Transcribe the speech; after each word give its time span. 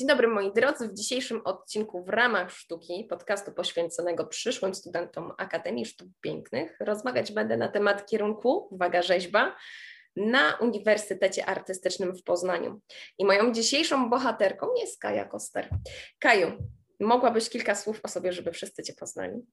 Dzień 0.00 0.08
dobry 0.08 0.28
moi 0.28 0.52
drodzy. 0.52 0.88
W 0.88 0.94
dzisiejszym 0.94 1.40
odcinku 1.44 2.04
w 2.04 2.08
ramach 2.08 2.50
sztuki, 2.50 3.06
podcastu 3.10 3.52
poświęconego 3.52 4.26
przyszłym 4.26 4.74
studentom 4.74 5.32
Akademii 5.38 5.86
Sztuk 5.86 6.08
Pięknych, 6.20 6.76
rozmawiać 6.80 7.32
będę 7.32 7.56
na 7.56 7.68
temat 7.68 8.06
kierunku, 8.06 8.68
uwaga, 8.70 9.02
rzeźba, 9.02 9.56
na 10.16 10.56
Uniwersytecie 10.60 11.46
Artystycznym 11.46 12.16
w 12.16 12.22
Poznaniu. 12.22 12.80
I 13.18 13.24
moją 13.24 13.52
dzisiejszą 13.52 14.10
bohaterką 14.10 14.66
jest 14.80 15.00
Kaja 15.00 15.24
Koster. 15.24 15.68
Kaju, 16.18 16.52
mogłabyś 17.00 17.48
kilka 17.48 17.74
słów 17.74 18.00
o 18.02 18.08
sobie, 18.08 18.32
żeby 18.32 18.52
wszyscy 18.52 18.82
Cię 18.82 18.92
poznali? 18.94 19.46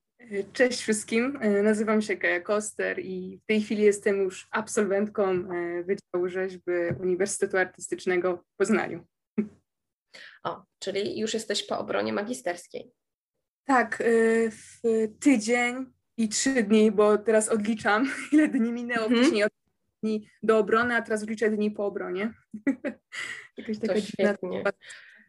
Cześć 0.53 0.81
wszystkim, 0.81 1.39
nazywam 1.63 2.01
się 2.01 2.17
Kaja 2.17 2.41
Koster 2.41 2.99
i 2.99 3.39
w 3.43 3.45
tej 3.45 3.61
chwili 3.61 3.83
jestem 3.83 4.17
już 4.17 4.47
absolwentką 4.51 5.23
e, 5.23 5.83
Wydziału 5.83 6.29
Rzeźby 6.29 6.71
Uniwersytetu 6.99 7.57
Artystycznego 7.57 8.37
w 8.37 8.57
Poznaniu. 8.57 9.05
O, 10.43 10.63
czyli 10.79 11.19
już 11.19 11.33
jesteś 11.33 11.63
po 11.63 11.79
obronie 11.79 12.13
magisterskiej. 12.13 12.91
Tak, 13.65 14.01
y, 14.01 14.51
w 14.51 14.81
tydzień 15.19 15.85
i 16.17 16.29
trzy 16.29 16.63
dni, 16.63 16.91
bo 16.91 17.17
teraz 17.17 17.49
odliczam, 17.49 18.09
ile 18.33 18.47
dni 18.47 18.71
minęło 18.71 19.05
mhm. 19.05 19.21
wcześniej 19.21 19.43
od 19.43 19.51
dni 20.03 20.29
do 20.43 20.57
obrony, 20.57 20.95
a 20.95 21.01
teraz 21.01 21.23
odliczę 21.23 21.49
dni 21.49 21.71
po 21.71 21.85
obronie. 21.85 22.33
Jakaś 23.57 23.79
taka 23.79 23.93
to 23.93 24.01
świetnie. 24.01 24.63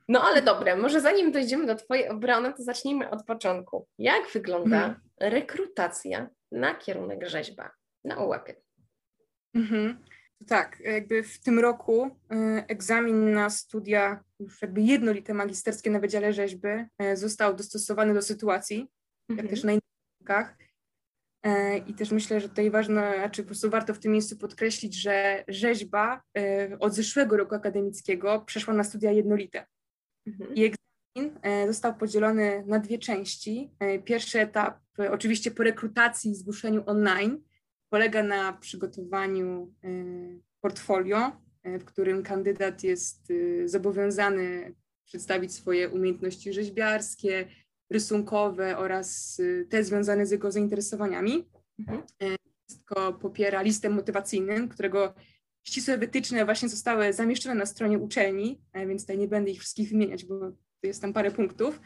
No 0.08 0.22
ale 0.22 0.42
dobra, 0.42 0.76
może 0.76 1.00
zanim 1.00 1.32
dojdziemy 1.32 1.66
do 1.66 1.74
Twojej 1.74 2.08
obrony, 2.08 2.54
to 2.54 2.62
zacznijmy 2.62 3.10
od 3.10 3.24
początku. 3.24 3.88
Jak 3.98 4.30
wygląda 4.32 4.76
mhm. 4.76 5.00
rekrutacja 5.20 6.28
na 6.52 6.74
kierunek 6.74 7.28
rzeźba 7.28 7.70
na 8.04 8.24
ułapie? 8.24 8.54
Mhm. 9.54 10.04
Tak, 10.46 10.80
jakby 10.80 11.22
w 11.22 11.40
tym 11.40 11.58
roku 11.58 12.06
y, 12.06 12.10
egzamin 12.68 13.32
na 13.32 13.50
studia 13.50 14.24
już 14.40 14.62
jakby 14.62 14.80
jednolite 14.80 15.34
magisterskie 15.34 15.90
na 15.90 16.00
Wydziale 16.00 16.32
Rzeźby 16.32 16.68
y, 17.02 17.16
został 17.16 17.54
dostosowany 17.54 18.14
do 18.14 18.22
sytuacji, 18.22 18.88
mhm. 19.28 19.46
jak 19.46 19.54
też 19.54 19.64
na 19.64 19.72
innych 19.72 19.82
kierunkach. 20.18 20.56
Y, 21.46 21.50
I 21.86 21.94
też 21.94 22.10
myślę, 22.10 22.40
że 22.40 22.48
tutaj 22.48 22.70
ważne, 22.70 23.14
znaczy 23.16 23.42
po 23.42 23.46
prostu 23.46 23.70
warto 23.70 23.94
w 23.94 23.98
tym 23.98 24.12
miejscu 24.12 24.36
podkreślić, 24.36 24.94
że 25.02 25.44
rzeźba 25.48 26.22
od 26.80 26.94
zeszłego 26.94 27.36
roku 27.36 27.54
akademickiego 27.54 28.40
przeszła 28.40 28.74
na 28.74 28.84
studia 28.84 29.12
jednolite. 29.12 29.66
Mhm. 30.26 30.54
I 30.54 30.64
egzamin 30.64 31.40
został 31.66 31.94
podzielony 31.94 32.64
na 32.66 32.78
dwie 32.78 32.98
części. 32.98 33.70
Pierwszy 34.04 34.40
etap, 34.40 34.78
oczywiście 35.10 35.50
po 35.50 35.62
rekrutacji 35.62 36.30
i 36.30 36.34
zgłoszeniu 36.34 36.82
online, 36.86 37.40
polega 37.90 38.22
na 38.22 38.52
przygotowaniu 38.52 39.74
y, 39.84 40.40
portfolio, 40.60 41.32
y, 41.66 41.78
w 41.78 41.84
którym 41.84 42.22
kandydat 42.22 42.82
jest 42.84 43.30
y, 43.30 43.68
zobowiązany 43.68 44.74
przedstawić 45.04 45.52
swoje 45.52 45.88
umiejętności 45.88 46.52
rzeźbiarskie, 46.52 47.48
rysunkowe 47.90 48.78
oraz 48.78 49.40
te 49.68 49.84
związane 49.84 50.26
z 50.26 50.30
jego 50.30 50.52
zainteresowaniami. 50.52 51.48
Mhm. 51.78 52.02
Wszystko 52.68 53.12
popiera 53.12 53.62
listem 53.62 53.92
motywacyjnym, 53.92 54.68
którego 54.68 55.14
ścisłe 55.66 55.98
wytyczne 55.98 56.44
właśnie 56.44 56.68
zostały 56.68 57.12
zamieszczone 57.12 57.54
na 57.54 57.66
stronie 57.66 57.98
uczelni, 57.98 58.60
więc 58.74 59.02
tutaj 59.02 59.18
nie 59.18 59.28
będę 59.28 59.50
ich 59.50 59.60
wszystkich 59.60 59.88
wymieniać, 59.88 60.24
bo 60.24 60.52
jest 60.82 61.02
tam 61.02 61.12
parę 61.12 61.30
punktów. 61.30 61.80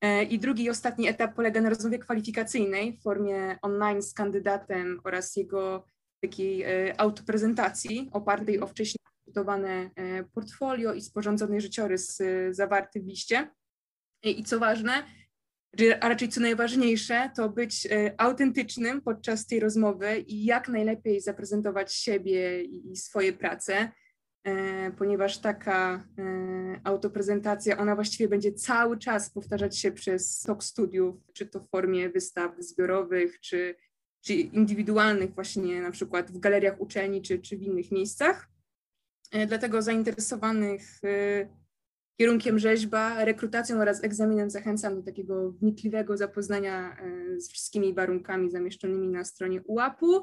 E, 0.00 0.22
I 0.22 0.38
drugi 0.38 0.64
i 0.64 0.70
ostatni 0.70 1.08
etap 1.08 1.34
polega 1.34 1.60
na 1.60 1.68
rozmowie 1.68 1.98
kwalifikacyjnej 1.98 2.92
w 2.92 3.02
formie 3.02 3.58
online 3.62 4.02
z 4.02 4.14
kandydatem 4.14 5.00
oraz 5.04 5.36
jego 5.36 5.86
takiej 6.22 6.62
e, 6.62 7.00
autoprezentacji 7.00 8.10
opartej 8.12 8.60
o 8.60 8.66
wcześniej 8.66 8.98
przygotowane 9.22 9.90
e, 9.96 10.24
portfolio 10.24 10.94
i 10.94 11.00
sporządzony 11.00 11.60
życiorys 11.60 12.18
zawarty 12.50 13.00
w 13.00 13.06
liście. 13.06 13.50
I 14.22 14.44
co 14.44 14.58
ważne, 14.58 14.92
a 16.00 16.08
raczej 16.08 16.28
co 16.28 16.40
najważniejsze, 16.40 17.30
to 17.36 17.48
być 17.48 17.88
autentycznym 18.18 19.02
podczas 19.02 19.46
tej 19.46 19.60
rozmowy 19.60 20.18
i 20.18 20.44
jak 20.44 20.68
najlepiej 20.68 21.20
zaprezentować 21.20 21.94
siebie 21.94 22.62
i 22.62 22.96
swoje 22.96 23.32
prace. 23.32 23.92
E, 24.46 24.90
ponieważ 24.90 25.38
taka 25.38 26.04
e, 26.18 26.80
autoprezentacja, 26.84 27.78
ona 27.78 27.94
właściwie 27.94 28.28
będzie 28.28 28.52
cały 28.52 28.98
czas 28.98 29.30
powtarzać 29.30 29.78
się 29.78 29.92
przez 29.92 30.40
tok 30.40 30.64
studiów, 30.64 31.16
czy 31.32 31.46
to 31.46 31.60
w 31.60 31.68
formie 31.68 32.10
wystaw 32.10 32.52
zbiorowych, 32.58 33.40
czy, 33.40 33.74
czy 34.24 34.34
indywidualnych 34.34 35.34
właśnie 35.34 35.82
na 35.82 35.90
przykład 35.90 36.30
w 36.30 36.38
galeriach 36.38 36.80
uczelni, 36.80 37.22
czy, 37.22 37.38
czy 37.38 37.56
w 37.56 37.62
innych 37.62 37.90
miejscach. 37.90 38.48
E, 39.32 39.46
dlatego 39.46 39.82
zainteresowanych 39.82 40.82
kierunkiem 42.18 42.58
rzeźba, 42.58 43.24
rekrutacją 43.24 43.80
oraz 43.80 44.04
egzaminem 44.04 44.50
zachęcam 44.50 44.94
do 44.96 45.02
takiego 45.02 45.52
wnikliwego 45.52 46.16
zapoznania 46.16 46.96
z 47.36 47.50
wszystkimi 47.50 47.94
warunkami 47.94 48.50
zamieszczonymi 48.50 49.08
na 49.08 49.24
stronie 49.24 49.62
UAP-u, 49.62 50.22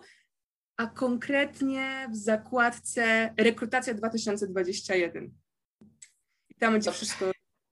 a 0.77 0.87
konkretnie 0.87 2.07
w 2.11 2.15
zakładce 2.15 3.33
Rekrutacja 3.37 3.93
2021. 3.93 5.31
I 6.49 6.55
tam 6.55 6.73
będzie 6.73 6.91
wszystko 6.91 7.31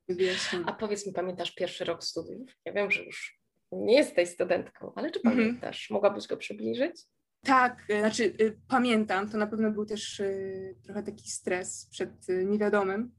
wyjaśnione. 0.09 0.65
A 0.67 0.73
powiedz 0.73 1.07
mi, 1.07 1.13
pamiętasz 1.13 1.51
pierwszy 1.51 1.85
rok 1.85 2.03
studiów? 2.03 2.51
Ja 2.65 2.73
wiem, 2.73 2.91
że 2.91 3.03
już 3.03 3.41
nie 3.71 3.95
jesteś 3.97 4.29
studentką, 4.29 4.93
ale 4.95 5.11
czy 5.11 5.19
mhm. 5.19 5.37
pamiętasz? 5.37 5.89
Mogłabyś 5.89 6.27
go 6.27 6.37
przybliżyć? 6.37 7.07
Tak, 7.43 7.89
y, 7.89 7.99
znaczy 7.99 8.23
y, 8.23 8.59
pamiętam, 8.67 9.29
to 9.29 9.37
na 9.37 9.47
pewno 9.47 9.71
był 9.71 9.85
też 9.85 10.19
y, 10.19 10.75
trochę 10.83 11.03
taki 11.03 11.29
stres 11.29 11.87
przed 11.91 12.29
y, 12.29 12.45
niewiadomym, 12.45 13.11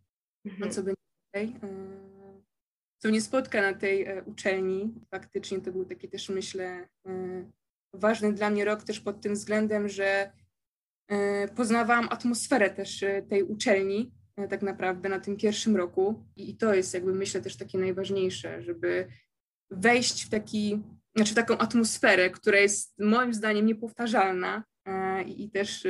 mhm. 0.45 0.71
co 0.71 0.83
będzie 0.83 1.03
tutaj, 1.27 1.69
y, 1.71 2.43
co 2.99 3.09
mnie 3.09 3.21
spotka 3.21 3.63
na 3.63 3.75
tej 3.75 4.09
y, 4.09 4.23
uczelni. 4.25 4.95
Faktycznie 5.11 5.61
to 5.61 5.73
był 5.73 5.85
taki 5.85 6.09
też, 6.09 6.29
myślę, 6.29 6.89
ważny 7.95 8.33
dla 8.33 8.51
mnie 8.51 8.65
rok 8.65 8.83
też 8.83 9.01
pod 9.01 9.21
tym 9.21 9.35
względem, 9.35 9.89
że 9.89 10.33
e, 11.09 11.49
poznawałam 11.49 12.09
atmosferę 12.11 12.71
też 12.71 13.03
e, 13.03 13.23
tej 13.23 13.43
uczelni 13.43 14.13
e, 14.37 14.49
tak 14.49 14.63
naprawdę 14.63 15.09
na 15.09 15.21
tym 15.21 15.37
pierwszym 15.37 15.77
roku. 15.77 16.25
I 16.37 16.57
to 16.57 16.75
jest 16.75 16.95
jakby 16.95 17.15
myślę 17.15 17.41
też 17.41 17.57
takie 17.57 17.79
najważniejsze, 17.79 18.63
żeby 18.63 19.09
wejść 19.71 20.25
w 20.25 20.31
taki, 20.31 20.83
znaczy 21.17 21.33
w 21.33 21.37
taką 21.37 21.59
atmosferę, 21.59 22.31
która 22.31 22.59
jest 22.59 22.99
moim 22.99 23.35
zdaniem 23.35 23.67
niepowtarzalna 23.67 24.65
i 25.27 25.51
też 25.51 25.87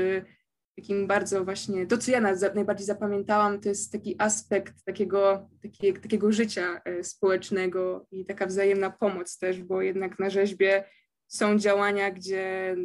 takim 0.76 1.06
bardzo 1.06 1.44
właśnie, 1.44 1.86
to 1.86 1.98
co 1.98 2.10
ja 2.10 2.20
najbardziej 2.54 2.86
zapamiętałam, 2.86 3.60
to 3.60 3.68
jest 3.68 3.92
taki 3.92 4.16
aspekt 4.18 4.84
takiego, 4.84 5.50
taki, 5.62 5.92
takiego 5.92 6.32
życia 6.32 6.80
społecznego 7.02 8.06
i 8.10 8.24
taka 8.26 8.46
wzajemna 8.46 8.90
pomoc 8.90 9.38
też, 9.38 9.62
bo 9.62 9.82
jednak 9.82 10.18
na 10.18 10.30
rzeźbie 10.30 10.84
są 11.32 11.58
działania, 11.58 12.10
gdzie, 12.10 12.76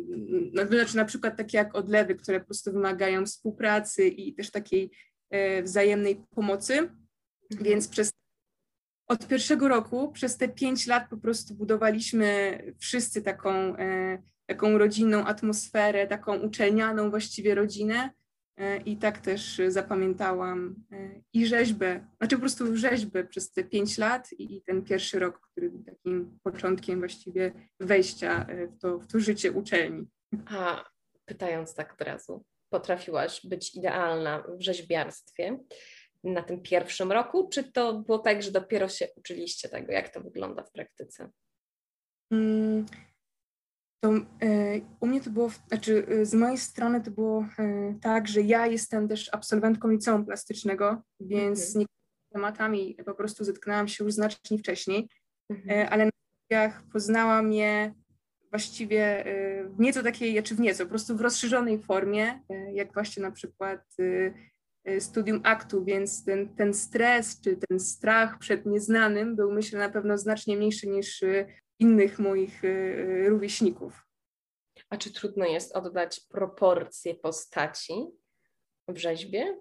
no, 0.54 0.66
znaczy 0.66 0.96
na 0.96 1.06
przykład 1.06 1.38
takie 1.38 1.58
jak 1.58 1.76
odlewy, 1.76 2.16
które 2.16 2.40
po 2.40 2.46
prostu 2.46 2.72
wymagają 2.72 3.26
współpracy 3.26 4.08
i 4.08 4.34
też 4.34 4.52
takiej 4.52 4.92
e, 5.30 5.64
wzajemnej 5.64 6.24
pomocy. 6.30 6.74
Mhm. 6.74 7.00
Więc 7.64 7.88
przez 7.88 8.12
od 9.08 9.28
pierwszego 9.28 9.68
roku, 9.68 10.12
przez 10.12 10.38
te 10.38 10.48
pięć 10.48 10.88
lat 10.88 11.10
po 11.10 11.18
prostu 11.18 11.56
budowaliśmy 11.56 12.60
wszyscy 12.80 13.22
taką, 13.22 13.50
e, 13.78 14.22
taką 14.46 14.78
rodzinną 14.78 15.26
atmosferę, 15.26 16.08
taką 16.08 16.40
uczelnianą 16.40 17.10
właściwie 17.10 17.56
rodzinę. 17.56 18.10
E, 18.58 18.78
I 18.78 18.98
tak 18.98 19.22
też 19.22 19.62
zapamiętałam 19.68 20.76
e, 20.92 21.22
i 21.34 21.48
rzeźbę, 21.48 22.08
znaczy 22.18 22.36
po 22.36 22.40
prostu 22.40 22.78
rzeźbę 22.78 23.24
przez 23.24 23.52
te 23.52 23.64
pięć 23.64 23.98
lat 23.98 24.30
i 24.38 24.62
ten 24.62 24.84
pierwszy 24.84 25.20
rok, 25.20 25.40
który 25.52 25.70
był 25.70 25.84
takim 25.84 26.40
początkiem 26.44 27.00
właściwie 27.00 27.52
wejścia 27.80 28.46
e, 28.50 28.68
w 28.68 28.78
to, 28.78 29.00
w 29.00 29.08
to 29.08 29.20
życie 29.20 29.52
uczelni. 29.52 30.08
A 30.46 30.86
pytając 31.26 31.76
tak 31.76 31.94
od 31.94 32.02
razu, 32.02 32.46
potrafiłaś 32.70 33.46
być 33.46 33.76
idealna 33.76 34.44
w 34.60 34.62
rzeźbiarstwie 34.62 35.60
na 36.24 36.44
tym 36.44 36.62
pierwszym 36.62 37.12
roku, 37.12 37.50
czy 37.50 37.72
to 37.72 37.94
było 37.94 38.20
tak, 38.20 38.44
że 38.44 38.52
dopiero 38.52 38.90
się 38.90 39.08
uczyliście 39.16 39.70
tego, 39.70 39.92
jak 39.92 40.10
to 40.10 40.22
wygląda 40.22 40.64
w 40.64 40.72
praktyce? 40.72 41.30
Hmm 42.30 42.86
to 44.00 44.14
e, 44.14 44.22
u 45.00 45.08
mnie 45.08 45.22
to 45.22 45.30
było, 45.30 45.50
znaczy 45.68 46.08
e, 46.08 46.26
z 46.26 46.34
mojej 46.34 46.58
strony 46.58 47.02
to 47.02 47.12
było 47.12 47.46
e, 47.60 47.96
tak, 48.02 48.28
że 48.28 48.42
ja 48.42 48.68
jestem 48.68 49.08
też 49.08 49.30
absolwentką 49.34 49.88
liceum 49.88 50.26
plastycznego, 50.26 51.02
więc 51.20 51.60
z 51.60 51.68
mhm. 51.68 51.80
niektórymi 51.80 51.98
tematami 52.34 52.98
po 53.06 53.14
prostu 53.14 53.44
zetknęłam 53.44 53.88
się 53.88 54.04
już 54.04 54.14
znacznie 54.14 54.58
wcześniej, 54.58 55.10
mhm. 55.50 55.88
ale 55.92 56.06
na 56.06 56.12
studiach 56.46 56.84
poznałam 56.94 57.54
je 57.54 57.94
właściwie 58.50 59.26
w 59.70 59.80
nieco 59.80 60.04
takiej, 60.04 60.30
czy 60.30 60.34
znaczy 60.34 60.56
w 60.56 60.60
nieco, 60.60 60.84
po 60.84 60.90
prostu 60.90 61.18
w 61.18 61.22
rozszerzonej 61.22 61.80
formie, 61.80 62.40
jak 62.74 62.94
właśnie 62.94 63.24
na 63.24 63.32
przykład 63.32 63.96
studium 65.00 65.42
aktu, 65.44 65.86
więc 65.86 66.26
ten, 66.26 66.56
ten 66.56 66.74
stres 66.74 67.42
czy 67.42 67.58
ten 67.58 67.80
strach 67.80 68.38
przed 68.40 68.66
nieznanym 68.66 69.36
był 69.36 69.52
myślę 69.52 69.80
na 69.80 69.90
pewno 69.90 70.18
znacznie 70.18 70.58
mniejszy 70.58 70.88
niż 70.88 71.24
innych 71.80 72.20
moich 72.20 72.64
y, 72.64 72.68
y, 72.68 73.30
rówieśników. 73.30 74.08
A 74.90 74.98
czy 74.98 75.14
trudno 75.14 75.46
jest 75.46 75.76
oddać 75.76 76.20
proporcje 76.20 77.16
postaci 77.16 77.94
w 78.88 78.98
rzeźbie? 78.98 79.58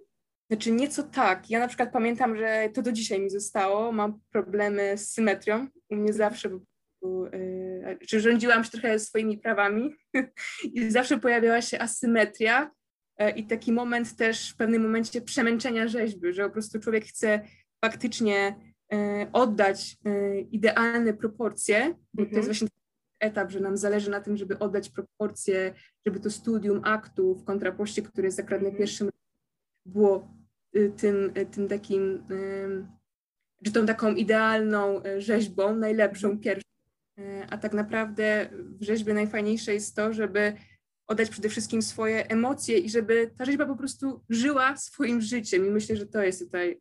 Znaczy 0.50 0.72
nieco 0.72 1.02
tak. 1.02 1.50
Ja 1.50 1.58
na 1.58 1.68
przykład 1.68 1.92
pamiętam, 1.92 2.36
że 2.36 2.68
to 2.74 2.82
do 2.82 2.92
dzisiaj 2.92 3.20
mi 3.20 3.30
zostało. 3.30 3.92
Mam 3.92 4.20
problemy 4.30 4.98
z 4.98 5.12
symetrią. 5.12 5.66
U 5.90 5.96
mnie 5.96 6.12
zawsze 6.12 6.50
yy, 7.02 7.98
czy 8.08 8.20
rządziłam 8.20 8.64
się 8.64 8.70
trochę 8.70 8.98
swoimi 8.98 9.38
prawami 9.38 9.94
i 10.74 10.90
zawsze 10.90 11.18
pojawiała 11.18 11.62
się 11.62 11.78
asymetria 11.78 12.70
yy, 13.18 13.30
i 13.30 13.46
taki 13.46 13.72
moment 13.72 14.16
też 14.16 14.50
w 14.50 14.56
pewnym 14.56 14.82
momencie 14.82 15.22
przemęczenia 15.22 15.88
rzeźby, 15.88 16.32
że 16.32 16.44
po 16.44 16.50
prostu 16.50 16.80
człowiek 16.80 17.04
chce 17.04 17.40
faktycznie 17.84 18.56
oddać 19.33 19.97
y, 20.06 20.47
idealne 20.50 21.15
proporcje, 21.15 21.94
bo 22.15 22.23
to 22.23 22.29
jest 22.29 22.37
mhm. 22.37 22.47
właśnie 22.47 22.69
etap, 23.21 23.50
że 23.50 23.61
nam 23.61 23.77
zależy 23.77 24.11
na 24.11 24.21
tym, 24.21 24.37
żeby 24.37 24.59
oddać 24.59 24.88
proporcje, 24.88 25.75
żeby 26.06 26.21
to 26.21 26.31
studium 26.31 26.81
aktu 26.85 27.35
w 27.35 27.44
kontrapoście, 27.44 28.03
które 28.03 28.27
jest 28.27 28.41
akurat 28.41 28.62
na 28.62 28.69
mhm. 28.69 28.79
pierwszym 28.79 29.11
było 29.87 30.29
y, 30.77 30.93
tym, 30.97 31.33
y, 31.38 31.47
tym 31.47 31.69
takim, 31.69 32.25
czy 33.65 33.73
tą 33.73 33.87
taką 33.87 34.15
idealną 34.15 35.03
y, 35.05 35.21
rzeźbą, 35.21 35.77
najlepszą, 35.77 36.29
mhm. 36.29 36.43
pierwszą. 36.43 36.67
A 37.50 37.59
tak 37.59 37.73
naprawdę 37.73 38.49
w 38.53 38.83
rzeźbie 38.83 39.15
najfajniejsze 39.15 39.75
jest 39.75 39.97
to, 39.97 40.12
żeby 40.12 40.53
oddać 41.06 41.31
przede 41.31 41.49
wszystkim 41.49 41.83
swoje 41.83 42.27
emocje 42.27 42.79
i 42.79 42.91
żeby 42.91 43.31
ta 43.38 43.44
rzeźba 43.44 43.67
po 43.67 43.77
prostu 43.77 44.21
żyła 44.29 44.77
swoim 44.77 45.21
życiem. 45.21 45.67
I 45.67 45.71
myślę, 45.71 45.97
że 45.97 46.06
to 46.06 46.23
jest 46.23 46.41
tutaj 46.41 46.79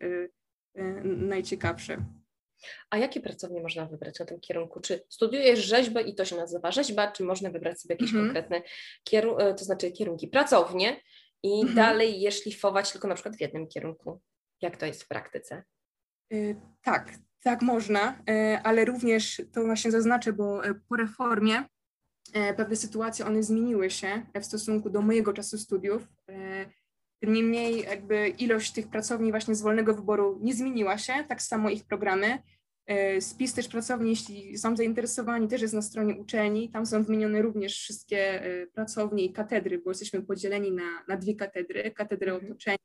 najciekawsze. 1.03 2.05
A 2.89 2.97
jakie 2.97 3.21
pracownie 3.21 3.61
można 3.61 3.85
wybrać 3.85 4.19
na 4.19 4.25
tym 4.25 4.39
kierunku? 4.39 4.79
Czy 4.79 5.03
studiujesz 5.09 5.59
rzeźbę 5.59 6.01
i 6.01 6.15
to 6.15 6.25
się 6.25 6.35
nazywa 6.35 6.71
rzeźba, 6.71 7.11
czy 7.11 7.23
można 7.23 7.49
wybrać 7.49 7.81
sobie 7.81 7.95
jakieś 7.95 8.09
mhm. 8.09 8.25
konkretne 8.25 8.61
kierunki, 9.03 9.43
e, 9.43 9.53
to 9.53 9.65
znaczy 9.65 9.91
kierunki 9.91 10.27
pracownie 10.27 11.01
i 11.43 11.59
mhm. 11.59 11.75
dalej 11.75 12.21
je 12.21 12.31
szlifować 12.31 12.91
tylko 12.91 13.07
na 13.07 13.15
przykład 13.15 13.35
w 13.35 13.41
jednym 13.41 13.67
kierunku? 13.67 14.21
Jak 14.61 14.77
to 14.77 14.85
jest 14.85 15.03
w 15.03 15.07
praktyce? 15.07 15.63
Yy, 16.29 16.55
tak, 16.81 17.13
tak 17.43 17.61
można, 17.61 18.23
yy, 18.27 18.59
ale 18.63 18.85
również 18.85 19.41
to 19.53 19.63
właśnie 19.63 19.91
zaznaczę, 19.91 20.33
bo 20.33 20.61
po 20.89 20.95
reformie 20.95 21.63
pewne 22.57 22.75
sytuacje 22.75 23.25
one 23.25 23.43
zmieniły 23.43 23.89
się 23.89 24.25
w 24.41 24.45
stosunku 24.45 24.89
do 24.89 25.01
mojego 25.01 25.33
czasu 25.33 25.57
studiów. 25.57 26.07
Niemniej 27.27 27.81
jakby 27.81 28.27
ilość 28.27 28.71
tych 28.71 28.87
pracowni 28.87 29.31
właśnie 29.31 29.55
z 29.55 29.61
wolnego 29.61 29.93
wyboru 29.93 30.39
nie 30.41 30.53
zmieniła 30.53 30.97
się, 30.97 31.13
tak 31.27 31.41
samo 31.41 31.69
ich 31.69 31.85
programy. 31.85 32.39
E, 32.87 33.21
spis 33.21 33.53
też 33.53 33.67
pracowni, 33.67 34.09
jeśli 34.09 34.57
są 34.57 34.75
zainteresowani, 34.75 35.47
też 35.47 35.61
jest 35.61 35.73
na 35.73 35.81
stronie 35.81 36.15
uczelni. 36.15 36.69
Tam 36.69 36.85
są 36.85 37.03
wymienione 37.03 37.41
również 37.41 37.79
wszystkie 37.79 38.43
e, 38.43 38.67
pracownie 38.67 39.25
i 39.25 39.33
katedry, 39.33 39.77
bo 39.77 39.91
jesteśmy 39.91 40.21
podzieleni 40.21 40.71
na, 40.71 41.03
na 41.07 41.17
dwie 41.17 41.35
katedry. 41.35 41.91
Katedrę 41.91 42.31
mhm. 42.31 42.51
otoczenia 42.51 42.77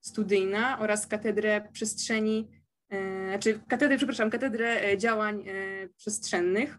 studyjna 0.00 0.78
oraz 0.80 1.06
katedrę 1.06 1.68
przestrzeni, 1.72 2.48
e, 2.90 3.28
znaczy 3.28 3.60
katedrę, 3.68 3.96
przepraszam, 3.96 4.30
katedrę 4.30 4.98
działań 4.98 5.44
przestrzennych. 5.96 6.78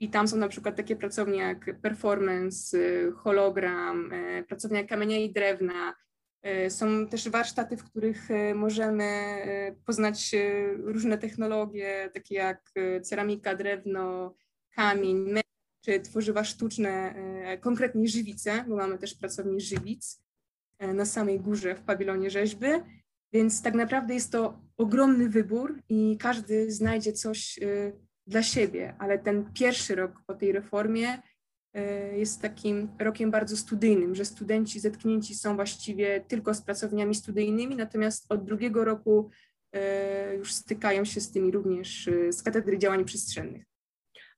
I 0.00 0.10
tam 0.10 0.28
są 0.28 0.36
na 0.36 0.48
przykład 0.48 0.76
takie 0.76 0.96
pracownie 0.96 1.38
jak 1.38 1.80
performance, 1.80 2.78
hologram, 3.16 4.10
pracownia 4.48 4.84
kamienia 4.84 5.18
i 5.18 5.32
drewna, 5.32 5.94
są 6.68 7.06
też 7.06 7.28
warsztaty, 7.28 7.76
w 7.76 7.84
których 7.84 8.30
e, 8.30 8.54
możemy 8.54 9.04
e, 9.04 9.72
poznać 9.86 10.34
różne 10.76 11.18
technologie, 11.18 12.10
takie 12.14 12.34
jak 12.34 12.72
ceramika, 13.02 13.54
drewno, 13.54 14.34
kamień, 14.76 15.34
czy 15.84 16.00
tworzywa 16.00 16.44
sztuczne, 16.44 17.14
konkretnie 17.60 18.08
żywice, 18.08 18.64
bo 18.68 18.76
mamy 18.76 18.98
też 18.98 19.14
pracownię 19.14 19.60
żywic 19.60 20.22
na 20.80 21.04
samej 21.04 21.40
górze 21.40 21.74
w 21.74 21.82
pawilonie 21.82 22.30
rzeźby, 22.30 22.66
więc 23.32 23.62
tak 23.62 23.74
naprawdę 23.74 24.14
jest 24.14 24.32
to 24.32 24.60
ogromny 24.76 25.28
wybór 25.28 25.78
i 25.88 26.16
każdy 26.20 26.72
znajdzie 26.72 27.12
coś 27.12 27.58
dla 28.26 28.42
siebie, 28.42 28.94
ale 28.98 29.18
ten 29.18 29.52
pierwszy 29.52 29.94
rok 29.94 30.12
po 30.26 30.34
tej 30.34 30.52
reformie 30.52 31.18
E, 31.18 31.33
jest 32.16 32.42
takim 32.42 32.88
rokiem 32.98 33.30
bardzo 33.30 33.56
studyjnym, 33.56 34.14
że 34.14 34.24
studenci 34.24 34.80
zetknięci 34.80 35.34
są 35.34 35.56
właściwie 35.56 36.20
tylko 36.20 36.54
z 36.54 36.62
pracowniami 36.62 37.14
studyjnymi, 37.14 37.76
natomiast 37.76 38.32
od 38.32 38.44
drugiego 38.44 38.84
roku 38.84 39.30
e, 39.72 40.34
już 40.36 40.54
stykają 40.54 41.04
się 41.04 41.20
z 41.20 41.32
tymi 41.32 41.50
również 41.50 42.08
e, 42.08 42.32
z 42.32 42.42
katedry 42.42 42.78
działań 42.78 43.04
przestrzennych. 43.04 43.66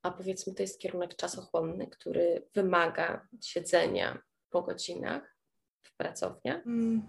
A 0.03 0.11
powiedzmy, 0.11 0.55
to 0.55 0.63
jest 0.63 0.81
kierunek 0.81 1.17
czasochłonny, 1.17 1.87
który 1.87 2.47
wymaga 2.55 3.29
siedzenia 3.43 4.23
po 4.51 4.63
godzinach 4.63 5.37
w 5.83 5.97
pracowniach? 5.97 6.67
Mm, 6.67 7.03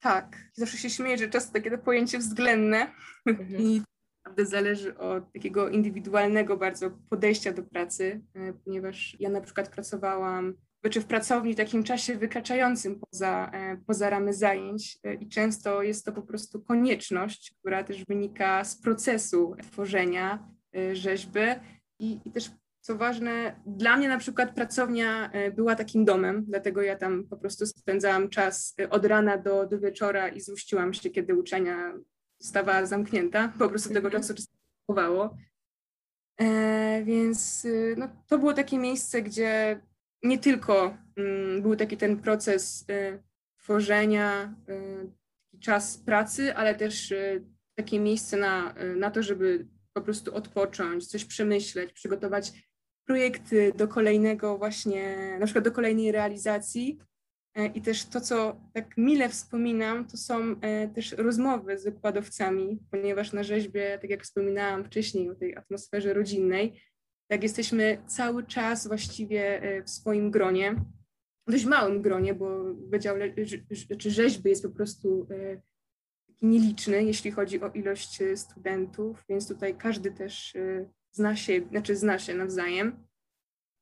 tak. 0.00 0.36
Zawsze 0.52 0.78
się 0.78 0.90
śmieję, 0.90 1.18
że 1.18 1.28
czas 1.28 1.46
to 1.46 1.52
takie 1.52 1.70
to 1.70 1.78
pojęcie 1.78 2.18
względne 2.18 2.92
mhm. 3.26 3.60
i 3.60 3.82
naprawdę 4.30 4.46
zależy 4.46 4.98
od 4.98 5.32
takiego 5.32 5.68
indywidualnego 5.68 6.56
bardzo 6.56 6.90
podejścia 7.10 7.52
do 7.52 7.62
pracy, 7.62 8.20
e, 8.34 8.52
ponieważ 8.52 9.16
ja 9.20 9.30
na 9.30 9.40
przykład 9.40 9.68
pracowałam 9.68 10.54
czy 10.90 11.00
w 11.00 11.06
pracowni 11.06 11.54
w 11.54 11.56
takim 11.56 11.84
czasie 11.84 12.16
wykraczającym 12.16 13.00
poza, 13.00 13.50
e, 13.54 13.76
poza 13.86 14.10
ramy 14.10 14.32
zajęć 14.32 14.98
e, 15.04 15.14
i 15.14 15.28
często 15.28 15.82
jest 15.82 16.04
to 16.04 16.12
po 16.12 16.22
prostu 16.22 16.62
konieczność, 16.62 17.54
która 17.60 17.84
też 17.84 18.04
wynika 18.04 18.64
z 18.64 18.80
procesu 18.80 19.56
tworzenia 19.62 20.48
rzeźby. 20.92 21.40
I, 21.98 22.20
i 22.24 22.30
też 22.30 22.50
co 22.80 22.96
ważne, 22.96 23.60
dla 23.66 23.96
mnie 23.96 24.08
na 24.08 24.18
przykład 24.18 24.54
pracownia 24.54 25.30
była 25.56 25.74
takim 25.74 26.04
domem, 26.04 26.44
dlatego 26.48 26.82
ja 26.82 26.96
tam 26.96 27.24
po 27.30 27.36
prostu 27.36 27.66
spędzałam 27.66 28.28
czas 28.28 28.74
od 28.90 29.04
rana 29.04 29.38
do, 29.38 29.66
do 29.66 29.78
wieczora 29.78 30.28
i 30.28 30.40
złuściłam 30.40 30.94
się, 30.94 31.10
kiedy 31.10 31.34
uczenia 31.34 31.94
została 32.40 32.86
zamknięta, 32.86 33.52
po 33.58 33.68
prostu 33.68 33.88
tego 33.94 34.08
mhm. 34.08 34.22
czasu 34.22 34.42
chowało. 34.86 35.36
E, 36.40 37.02
więc 37.04 37.64
y, 37.64 37.94
no, 37.98 38.08
to 38.26 38.38
było 38.38 38.52
takie 38.52 38.78
miejsce, 38.78 39.22
gdzie 39.22 39.80
nie 40.22 40.38
tylko 40.38 40.96
mm, 41.16 41.62
był 41.62 41.76
taki 41.76 41.96
ten 41.96 42.16
proces 42.16 42.84
y, 42.90 43.22
tworzenia, 43.58 44.54
y, 44.68 45.60
czas 45.60 45.98
pracy, 45.98 46.56
ale 46.56 46.74
też 46.74 47.10
y, 47.10 47.44
takie 47.74 48.00
miejsce 48.00 48.36
na, 48.36 48.74
na 48.96 49.10
to, 49.10 49.22
żeby 49.22 49.66
po 49.92 50.00
prostu 50.00 50.34
odpocząć, 50.34 51.06
coś 51.06 51.24
przemyśleć, 51.24 51.92
przygotować 51.92 52.52
projekty 53.06 53.72
do 53.76 53.88
kolejnego 53.88 54.58
właśnie, 54.58 55.36
na 55.40 55.46
przykład 55.46 55.64
do 55.64 55.72
kolejnej 55.72 56.12
realizacji, 56.12 56.98
I 57.74 57.82
też 57.82 58.04
to, 58.04 58.20
co 58.20 58.60
tak 58.72 58.96
mile 58.96 59.28
wspominam, 59.28 60.06
to 60.06 60.16
są 60.16 60.60
e, 60.60 60.88
też 60.88 61.12
rozmowy 61.12 61.78
z 61.78 61.84
wykładowcami, 61.84 62.78
ponieważ 62.90 63.32
na 63.32 63.42
rzeźbie, 63.42 63.98
tak 64.00 64.10
jak 64.10 64.22
wspominałam 64.22 64.84
wcześniej 64.84 65.30
o 65.30 65.34
tej 65.34 65.56
atmosferze 65.56 66.14
rodzinnej, 66.14 66.82
tak 67.30 67.42
jesteśmy 67.42 68.02
cały 68.06 68.46
czas 68.46 68.86
właściwie 68.86 69.62
e, 69.62 69.82
w 69.82 69.90
swoim 69.90 70.30
gronie, 70.30 70.74
dość 71.46 71.64
małym 71.64 72.02
gronie, 72.02 72.34
bo 72.34 72.74
Wydział 72.74 73.16
czy 73.98 74.10
rzeźby 74.10 74.50
jest 74.50 74.62
po 74.62 74.70
prostu 74.70 75.28
nieliczny, 76.42 77.04
jeśli 77.04 77.30
chodzi 77.30 77.60
o 77.60 77.70
ilość 77.70 78.18
studentów, 78.36 79.24
więc 79.28 79.48
tutaj 79.48 79.74
każdy 79.74 80.10
też 80.10 80.54
zna 81.12 81.36
się, 81.36 81.60
znaczy 81.70 81.96
zna 81.96 82.18
się 82.18 82.34
nawzajem. 82.34 83.09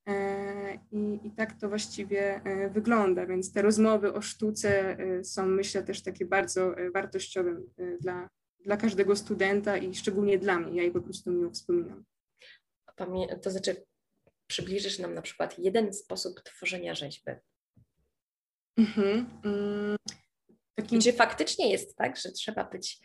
E, 0.09 0.79
I, 0.93 1.21
I 1.27 1.31
tak 1.31 1.61
to 1.61 1.69
właściwie 1.69 2.45
e, 2.45 2.71
wygląda, 2.71 3.27
więc 3.27 3.53
te 3.53 3.63
rozmowy 3.63 4.13
o 4.13 4.23
sztuce 4.23 4.99
e, 4.99 5.25
są, 5.25 5.47
myślę, 5.47 5.83
też 5.83 6.03
takie 6.03 6.27
bardzo 6.27 6.75
wartościowe 6.95 7.57
dla, 8.01 8.29
dla 8.65 8.77
każdego 8.77 9.17
studenta 9.17 9.77
i 9.77 9.95
szczególnie 9.95 10.39
dla 10.39 10.59
mnie. 10.59 10.77
Ja 10.77 10.83
je 10.83 10.91
po 10.91 11.01
prostu 11.01 11.31
miło 11.31 11.51
wspominam. 11.51 12.05
To 13.43 13.51
znaczy, 13.51 13.85
przybliżysz 14.47 14.99
nam 14.99 15.15
na 15.15 15.23
przykład 15.23 15.59
jeden 15.59 15.95
sposób 15.95 16.41
tworzenia 16.41 16.95
rzeźby. 16.95 17.33
Mhm. 18.77 19.41
Mm, 19.45 19.97
takim... 20.75 20.99
Gdzie 20.99 21.13
faktycznie 21.13 21.71
jest 21.71 21.97
tak, 21.97 22.17
że 22.17 22.33
trzeba 22.33 22.65
być 22.65 23.01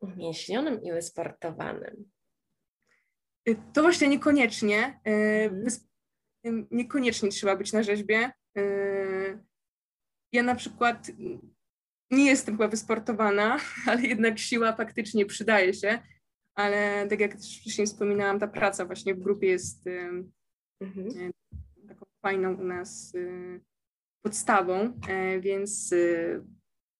umięśnionym 0.00 0.82
i 0.82 0.92
wysportowanym? 0.92 2.10
To 3.72 3.82
właśnie 3.82 4.08
niekoniecznie. 4.08 5.00
Mhm 6.44 6.66
niekoniecznie 6.70 7.28
trzeba 7.28 7.56
być 7.56 7.72
na 7.72 7.82
rzeźbie. 7.82 8.32
Yy, 8.56 9.38
ja 10.32 10.42
na 10.42 10.54
przykład 10.54 11.10
nie 12.10 12.26
jestem 12.26 12.54
chyba 12.54 12.68
wysportowana, 12.68 13.58
ale 13.86 14.02
jednak 14.02 14.38
siła 14.38 14.72
faktycznie 14.72 15.26
przydaje 15.26 15.74
się. 15.74 15.98
Ale 16.54 17.06
tak 17.08 17.20
jak 17.20 17.34
też 17.34 17.60
wcześniej 17.60 17.86
wspominałam, 17.86 18.38
ta 18.38 18.48
praca 18.48 18.84
właśnie 18.84 19.14
w 19.14 19.20
grupie 19.20 19.46
jest 19.46 19.86
mhm. 20.80 21.06
Yy, 21.06 21.32
taką 21.88 22.06
fajną 22.22 22.54
u 22.54 22.64
nas 22.64 23.12
yy, 23.14 23.60
podstawą, 24.24 25.00
więc 25.40 25.94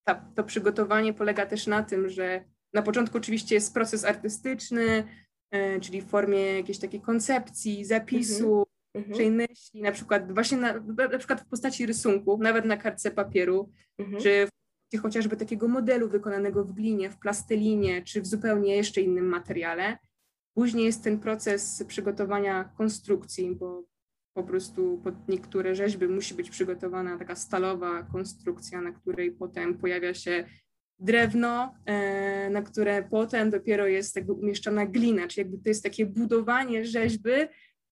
ta, 0.07 0.15
to 0.15 0.45
przygotowanie 0.45 1.15
polega 1.15 1.47
też 1.47 1.67
na 1.67 1.83
tym, 1.83 2.09
że 2.09 2.45
na 2.75 2.83
początku 2.83 3.19
oczywiście 3.19 3.55
jest 3.55 3.75
proces 3.75 4.05
artystyczny, 4.05 5.05
czyli 5.81 6.03
w 6.03 6.09
formie 6.09 6.39
jakiejś 6.39 6.79
takiej 6.79 7.01
koncepcji, 7.01 7.85
zapisu, 7.85 8.65
mhm. 8.95 9.17
czyli 9.17 9.31
myśli, 9.31 9.83
na 9.83 9.93
przykład 9.93 10.35
właśnie 10.35 10.59
na, 10.59 10.73
na 11.13 11.19
przykład 11.19 11.41
w 11.41 11.49
postaci 11.49 11.87
rysunku, 11.87 12.39
nawet 12.39 12.65
na 12.65 12.77
kartce 12.77 13.11
papieru, 13.11 13.73
mhm. 13.99 14.23
czy 14.23 14.49
chociażby 14.99 15.37
takiego 15.37 15.69
modelu 15.69 16.09
wykonanego 16.09 16.65
w 16.65 16.73
glinie, 16.73 17.11
w 17.11 17.19
plastelinie, 17.19 18.03
czy 18.03 18.23
w 18.23 18.27
zupełnie 18.27 18.77
jeszcze 18.77 19.01
innym 19.01 19.27
materiale. 19.27 19.99
Później 20.55 20.85
jest 20.85 21.05
ten 21.05 21.19
proces 21.19 21.85
przygotowania 21.89 22.65
konstrukcji, 22.65 23.57
bo 23.57 23.85
po 24.35 24.43
prostu 24.43 25.01
pod 25.05 25.29
niektóre 25.29 25.75
rzeźby 25.75 26.09
musi 26.09 26.35
być 26.35 26.51
przygotowana 26.51 27.19
taka 27.19 27.37
stalowa 27.37 28.03
konstrukcja, 28.03 28.81
na 28.81 28.93
której 28.93 29.33
potem 29.33 29.79
pojawia 29.79 30.15
się 30.15 30.45
drewno, 30.99 31.75
e, 31.87 32.51
na 32.51 32.63
które 32.63 33.03
potem 33.03 33.51
dopiero 33.51 33.87
jest 33.87 34.17
jakby 34.17 34.33
umieszczona 34.33 34.87
glina, 34.87 35.29
czyli 35.29 35.41
jakby 35.41 35.59
to 35.59 35.69
jest 35.69 35.83
takie 35.83 36.07
budowanie 36.07 36.85
rzeźby 36.85 37.31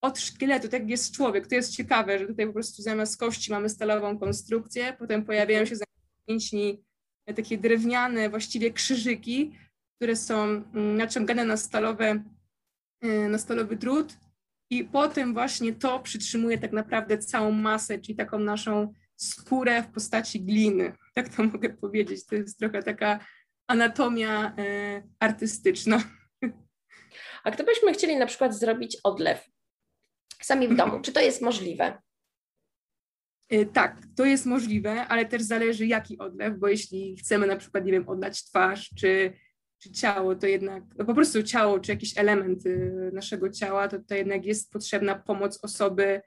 od 0.00 0.18
szkieletu, 0.18 0.68
tak 0.68 0.80
jak 0.80 0.90
jest 0.90 1.14
człowiek. 1.14 1.46
To 1.46 1.54
jest 1.54 1.76
ciekawe, 1.76 2.18
że 2.18 2.26
tutaj 2.26 2.46
po 2.46 2.52
prostu 2.52 2.82
zamiast 2.82 3.20
kości 3.20 3.52
mamy 3.52 3.68
stalową 3.68 4.18
konstrukcję, 4.18 4.96
potem 4.98 5.24
pojawiają 5.24 5.64
się 5.64 5.76
zamiast 5.76 6.28
mięśni 6.28 6.84
takie 7.36 7.58
drewniane 7.58 8.30
właściwie 8.30 8.70
krzyżyki, 8.70 9.58
które 9.96 10.16
są 10.16 10.42
mm, 10.42 10.96
naciągane 10.96 11.44
na 11.44 11.56
stalowe, 11.56 12.22
e, 13.02 13.28
na 13.28 13.38
stalowy 13.38 13.76
drut 13.76 14.16
i 14.70 14.84
potem 14.84 15.34
właśnie 15.34 15.72
to 15.72 16.00
przytrzymuje 16.00 16.58
tak 16.58 16.72
naprawdę 16.72 17.18
całą 17.18 17.52
masę, 17.52 17.98
czyli 17.98 18.16
taką 18.16 18.38
naszą 18.38 18.94
skórę 19.16 19.82
w 19.82 19.92
postaci 19.92 20.40
gliny. 20.40 20.92
Tak 21.14 21.28
to 21.28 21.42
mogę 21.52 21.70
powiedzieć. 21.70 22.26
To 22.26 22.34
jest 22.34 22.58
trochę 22.58 22.82
taka 22.82 23.20
anatomia 23.66 24.54
e, 24.58 25.02
artystyczna. 25.18 26.02
A 27.44 27.50
gdybyśmy 27.50 27.92
chcieli 27.92 28.16
na 28.16 28.26
przykład 28.26 28.54
zrobić 28.54 28.96
odlew 29.04 29.50
sami 30.46 30.68
w 30.68 30.76
domu, 30.76 31.00
czy 31.00 31.12
to 31.12 31.20
jest 31.20 31.42
możliwe? 31.42 31.98
E, 33.50 33.66
tak, 33.66 34.02
to 34.16 34.24
jest 34.24 34.46
możliwe, 34.46 35.06
ale 35.06 35.26
też 35.26 35.42
zależy 35.42 35.86
jaki 35.86 36.18
odlew, 36.18 36.58
bo 36.58 36.68
jeśli 36.68 37.16
chcemy 37.16 37.46
na 37.46 37.56
przykład, 37.56 37.84
nie 37.84 37.92
wiem, 37.92 38.08
odlać 38.08 38.44
twarz 38.44 38.90
czy, 38.96 39.32
czy 39.78 39.90
ciało, 39.90 40.34
to 40.34 40.46
jednak 40.46 40.84
no 40.98 41.04
po 41.04 41.14
prostu 41.14 41.42
ciało 41.42 41.80
czy 41.80 41.92
jakiś 41.92 42.18
element 42.18 42.66
y, 42.66 43.10
naszego 43.12 43.50
ciała, 43.50 43.88
to, 43.88 43.98
to 43.98 44.14
jednak 44.14 44.46
jest 44.46 44.72
potrzebna 44.72 45.14
pomoc 45.14 45.64
osoby, 45.64 46.20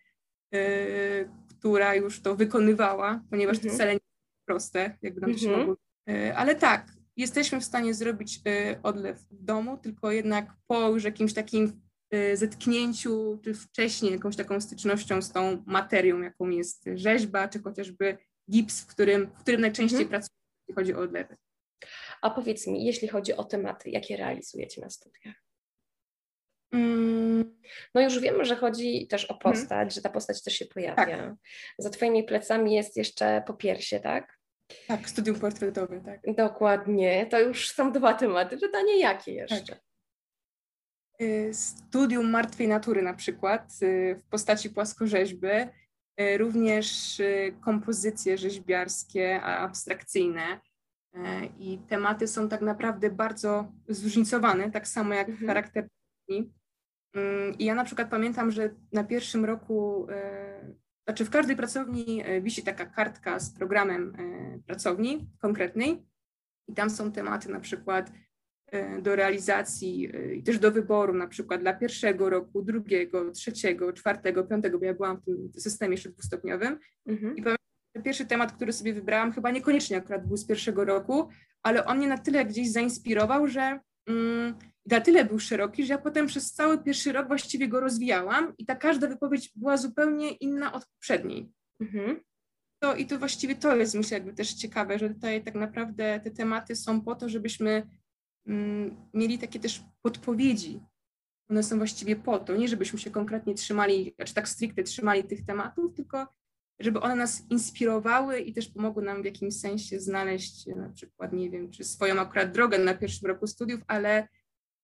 y, 0.55 1.29
która 1.50 1.96
już 1.96 2.22
to 2.22 2.36
wykonywała, 2.36 3.24
ponieważ 3.29 3.58
mhm. 3.58 3.70
to 3.70 3.75
wcale 3.75 3.91
nie 3.91 4.00
jest 4.03 4.46
proste, 4.46 4.98
jakby 5.01 5.22
nam 5.22 5.34
to 5.34 5.38
się 5.38 5.48
mhm. 5.48 5.60
mogło. 5.60 5.77
Y, 6.10 6.36
ale 6.36 6.55
tak, 6.55 6.91
jesteśmy 7.17 7.60
w 7.60 7.65
stanie 7.65 7.93
zrobić 7.93 8.41
odlew 8.84 9.20
w 9.20 9.43
domu, 9.43 9.77
tylko 9.77 10.12
jednak 10.12 10.53
po 10.67 10.89
już 10.89 11.03
jakimś 11.03 11.34
takim 11.34 11.82
zetknięciu, 12.34 13.39
czy 13.43 13.53
wcześniej 13.53 14.12
jakąś 14.12 14.36
taką 14.36 14.62
stycznością 14.62 15.22
z 15.22 15.32
tą 15.32 15.63
materią, 15.65 16.22
jaką 16.22 16.50
jest 16.50 16.86
rzeźba, 16.96 17.48
czy 17.48 17.60
chociażby 17.60 18.17
gips, 18.51 18.82
w 18.82 18.88
którym, 18.88 19.32
w 19.39 19.41
którym 19.41 19.62
najczęściej 19.62 20.01
mhm. 20.01 20.10
pracujemy, 20.10 20.39
jeśli 20.67 20.75
chodzi 20.75 20.93
o 20.93 21.00
odlewy. 21.00 21.38
A 22.22 22.29
powiedz 22.29 22.67
mi, 22.67 22.86
jeśli 22.86 23.08
chodzi 23.08 23.34
o 23.34 23.43
tematy, 23.43 23.89
jakie 23.89 24.17
realizujecie 24.17 24.82
na 24.82 24.89
studiach? 24.89 25.36
Mm. 26.72 27.60
No 27.96 28.01
już 28.01 28.20
wiemy, 28.20 28.46
że 28.46 28.55
chodzi 28.55 29.08
też 29.08 29.25
o 29.25 29.34
postać, 29.34 29.70
hmm. 29.70 29.89
że 29.89 30.01
ta 30.01 30.10
postać 30.10 30.43
też 30.43 30.53
się 30.53 30.65
pojawia. 30.65 31.05
Tak. 31.05 31.34
Za 31.77 31.89
Twoimi 31.89 32.24
plecami 32.24 32.74
jest 32.75 32.98
jeszcze 32.98 33.43
popiersie, 33.48 34.00
tak? 34.00 34.38
Tak, 34.88 35.10
studium 35.10 35.39
portretowe, 35.39 36.01
tak. 36.05 36.36
Dokładnie, 36.36 37.25
to 37.25 37.39
już 37.39 37.70
są 37.70 37.91
dwa 37.91 38.13
tematy. 38.13 38.58
Pytanie, 38.58 39.00
jakie 39.00 39.34
jeszcze? 39.34 39.62
Tak. 39.62 39.92
Y, 41.22 41.53
studium 41.53 42.29
martwej 42.29 42.67
natury 42.67 43.01
na 43.01 43.13
przykład 43.13 43.74
y, 43.82 44.15
w 44.15 44.24
postaci 44.29 44.70
płaskorzeźby, 44.70 45.48
y, 46.22 46.38
również 46.38 47.22
kompozycje 47.62 48.38
rzeźbiarskie, 48.38 49.41
abstrakcyjne, 49.41 50.60
I 51.60 51.79
tematy 51.88 52.27
są 52.27 52.50
tak 52.50 52.62
naprawdę 52.62 53.10
bardzo 53.10 53.72
zróżnicowane, 53.88 54.72
tak 54.72 54.88
samo 54.88 55.13
jak 55.13 55.29
mhm. 55.29 55.48
charakter. 55.48 55.88
I 56.29 56.51
ja 57.60 57.75
na 57.75 57.84
przykład 57.84 58.10
pamiętam, 58.10 58.51
że 58.51 58.70
na 58.91 59.03
pierwszym 59.03 59.46
roku, 59.46 60.08
znaczy 61.08 61.25
w 61.25 61.29
każdej 61.29 61.55
pracowni 61.55 62.24
wisi 62.41 62.63
taka 62.63 62.86
kartka 62.86 63.39
z 63.39 63.53
programem 63.53 64.13
pracowni 64.65 65.29
konkretnej 65.39 66.05
i 66.67 66.74
tam 66.74 66.89
są 66.89 67.12
tematy 67.12 67.50
na 67.50 67.60
przykład 67.60 68.12
do 69.01 69.15
realizacji 69.15 70.10
i 70.34 70.44
też 70.44 70.60
do 70.60 70.72
wyboru, 70.72 71.13
na 71.13 71.27
przykład 71.27 71.62
dla 71.62 71.74
pierwszego 71.74 72.30
roku, 72.30 72.62
drugiego, 72.62 73.32
trzeciego, 73.32 73.94
czwartego, 73.94 74.44
piątego, 74.44 74.80
bo 74.80 74.86
ja 74.86 74.94
byłam 74.94 75.18
w 75.18 75.25
tym 75.25 75.51
systemie 75.58 75.94
jeszcze 75.94 76.10
dwustopniowym. 76.10 76.80
Mhm. 77.06 77.36
I 77.36 77.44
pamiętam, 77.44 77.63
Pierwszy 78.03 78.25
temat, 78.25 78.51
który 78.51 78.74
sobie 78.74 78.94
wybrałam, 78.94 79.32
chyba 79.32 79.51
niekoniecznie 79.51 79.98
akurat 79.98 80.27
był 80.27 80.38
z 80.38 80.46
pierwszego 80.46 80.86
roku, 80.86 81.30
ale 81.63 81.86
on 81.86 81.98
mnie 81.98 82.08
na 82.08 82.18
tyle 82.18 82.46
gdzieś 82.46 82.72
zainspirował, 82.72 83.48
że 83.48 83.80
mm, 84.08 84.56
na 84.86 85.01
tyle 85.01 85.25
był 85.25 85.39
szeroki, 85.39 85.86
że 85.86 85.94
ja 85.94 85.98
potem 85.98 86.27
przez 86.27 86.53
cały 86.53 86.84
pierwszy 86.84 87.12
rok 87.12 87.27
właściwie 87.27 87.68
go 87.68 87.80
rozwijałam 87.80 88.53
i 88.58 88.65
ta 88.65 88.75
każda 88.75 89.08
wypowiedź 89.08 89.51
była 89.56 89.77
zupełnie 89.77 90.32
inna 90.32 90.74
od 90.74 90.86
poprzedniej. 90.86 91.51
Mhm. 91.80 92.20
To, 92.80 92.96
I 92.96 93.06
to 93.06 93.20
właściwie 93.20 93.56
to 93.56 93.75
jest, 93.75 93.96
myślę, 93.96 94.18
jakby 94.18 94.34
też 94.34 94.53
ciekawe, 94.53 95.00
że 95.00 95.10
tutaj 95.10 95.44
tak 95.44 95.56
naprawdę 95.56 96.20
te 96.24 96.32
tematy 96.32 96.75
są 96.75 97.01
po 97.01 97.15
to, 97.15 97.30
żebyśmy 97.30 97.88
mieli 99.13 99.39
takie 99.39 99.59
też 99.59 99.83
podpowiedzi. 100.01 100.79
One 101.50 101.63
są 101.63 101.77
właściwie 101.77 102.15
po 102.15 102.39
to, 102.39 102.55
nie 102.55 102.67
żebyśmy 102.67 103.00
się 103.00 103.12
konkretnie 103.12 103.53
trzymali, 103.53 104.15
czy 104.25 104.33
tak 104.33 104.50
stricte 104.50 104.83
trzymali 104.83 105.23
tych 105.23 105.45
tematów, 105.45 105.93
tylko 105.93 106.27
żeby 106.79 107.00
one 107.00 107.15
nas 107.15 107.43
inspirowały 107.50 108.39
i 108.39 108.53
też 108.53 108.69
pomogły 108.69 109.03
nam 109.03 109.21
w 109.21 109.25
jakimś 109.25 109.59
sensie 109.59 110.00
znaleźć 110.00 110.67
na 110.67 110.89
przykład, 110.89 111.33
nie 111.33 111.50
wiem, 111.50 111.71
czy 111.71 111.83
swoją 111.83 112.19
akurat 112.19 112.51
drogę 112.51 112.79
na 112.79 112.93
pierwszym 112.93 113.27
roku 113.27 113.47
studiów, 113.47 113.81
ale 113.88 114.27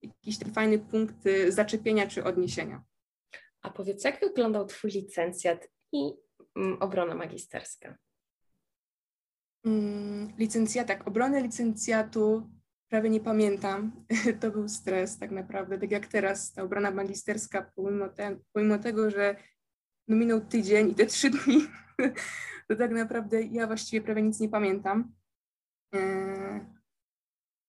jakiś 0.01 0.37
ten 0.37 0.53
fajny 0.53 0.79
punkt 0.79 1.25
y, 1.25 1.51
zaczepienia 1.51 2.07
czy 2.07 2.23
odniesienia. 2.23 2.83
A 3.61 3.69
powiedz, 3.69 4.03
jak 4.03 4.19
wyglądał 4.19 4.65
Twój 4.65 4.91
licencjat 4.91 5.67
i 5.91 6.11
mm, 6.55 6.77
obrona 6.81 7.15
magisterska? 7.15 7.97
Mm, 9.65 10.33
licencjat, 10.37 10.87
tak, 10.87 11.07
obronę 11.07 11.41
licencjatu 11.41 12.49
prawie 12.89 13.09
nie 13.09 13.19
pamiętam. 13.19 13.91
to 14.41 14.51
był 14.51 14.69
stres 14.69 15.17
tak 15.17 15.31
naprawdę, 15.31 15.77
tak 15.77 15.91
jak 15.91 16.07
teraz 16.07 16.53
ta 16.53 16.63
obrona 16.63 16.91
magisterska, 16.91 17.71
pomimo, 17.75 18.09
te, 18.09 18.37
pomimo 18.53 18.77
tego, 18.77 19.11
że 19.11 19.35
no 20.07 20.15
minął 20.15 20.41
tydzień 20.41 20.89
i 20.89 20.95
te 20.95 21.05
trzy 21.05 21.29
dni, 21.35 21.67
to 22.67 22.75
tak 22.75 22.91
naprawdę 22.91 23.41
ja 23.41 23.67
właściwie 23.67 24.01
prawie 24.01 24.21
nic 24.21 24.39
nie 24.39 24.49
pamiętam. 24.49 25.13
E, 25.95 26.65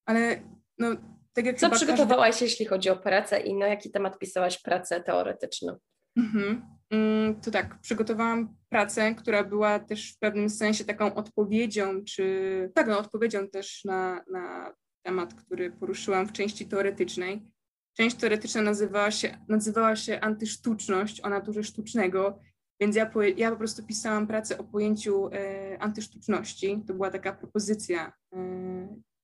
ale 0.07 0.43
no, 0.79 0.97
tak 1.33 1.47
jak 1.47 1.59
Co 1.59 1.71
przygotowałaś, 1.71 2.31
każdy... 2.31 2.45
jeśli 2.45 2.67
chodzi 2.67 2.91
o 2.91 2.97
pracę 2.97 3.41
i 3.41 3.55
na 3.55 3.67
jaki 3.67 3.91
temat 3.91 4.19
pisałaś 4.19 4.63
pracę 4.63 5.01
teoretyczną? 5.01 5.79
Mhm. 6.17 6.63
Mm, 6.91 7.41
to 7.41 7.51
tak, 7.51 7.81
przygotowałam 7.81 8.57
pracę, 8.69 9.15
która 9.15 9.45
była 9.45 9.79
też 9.79 10.15
w 10.15 10.19
pewnym 10.19 10.51
sensie 10.51 10.85
taką 10.85 11.15
odpowiedzią, 11.15 12.05
czy 12.05 12.71
tak, 12.75 12.87
no, 12.87 12.99
odpowiedzią 12.99 13.49
też 13.49 13.85
na, 13.85 14.25
na 14.31 14.75
temat, 15.03 15.35
który 15.35 15.71
poruszyłam 15.71 16.27
w 16.29 16.33
części 16.33 16.67
teoretycznej. 16.67 17.51
Część 17.97 18.17
teoretyczna 18.17 18.63
nazywała 18.63 19.11
się, 19.11 19.39
nazywała 19.49 19.97
się 19.97 20.21
antysztuczność 20.21 21.21
o 21.21 21.29
naturze 21.29 21.65
sztucznego, 21.65 22.39
więc 22.81 22.97
ja 22.97 23.07
po, 23.07 23.23
ja 23.23 23.51
po 23.51 23.57
prostu 23.57 23.87
pisałam 23.87 24.27
pracę 24.27 24.59
o 24.59 24.65
pojęciu 24.65 25.29
e, 25.33 25.79
antysztuczności. 25.79 26.83
To 26.87 26.95
była 26.95 27.11
taka 27.11 27.33
propozycja 27.33 28.13
e, 28.33 28.39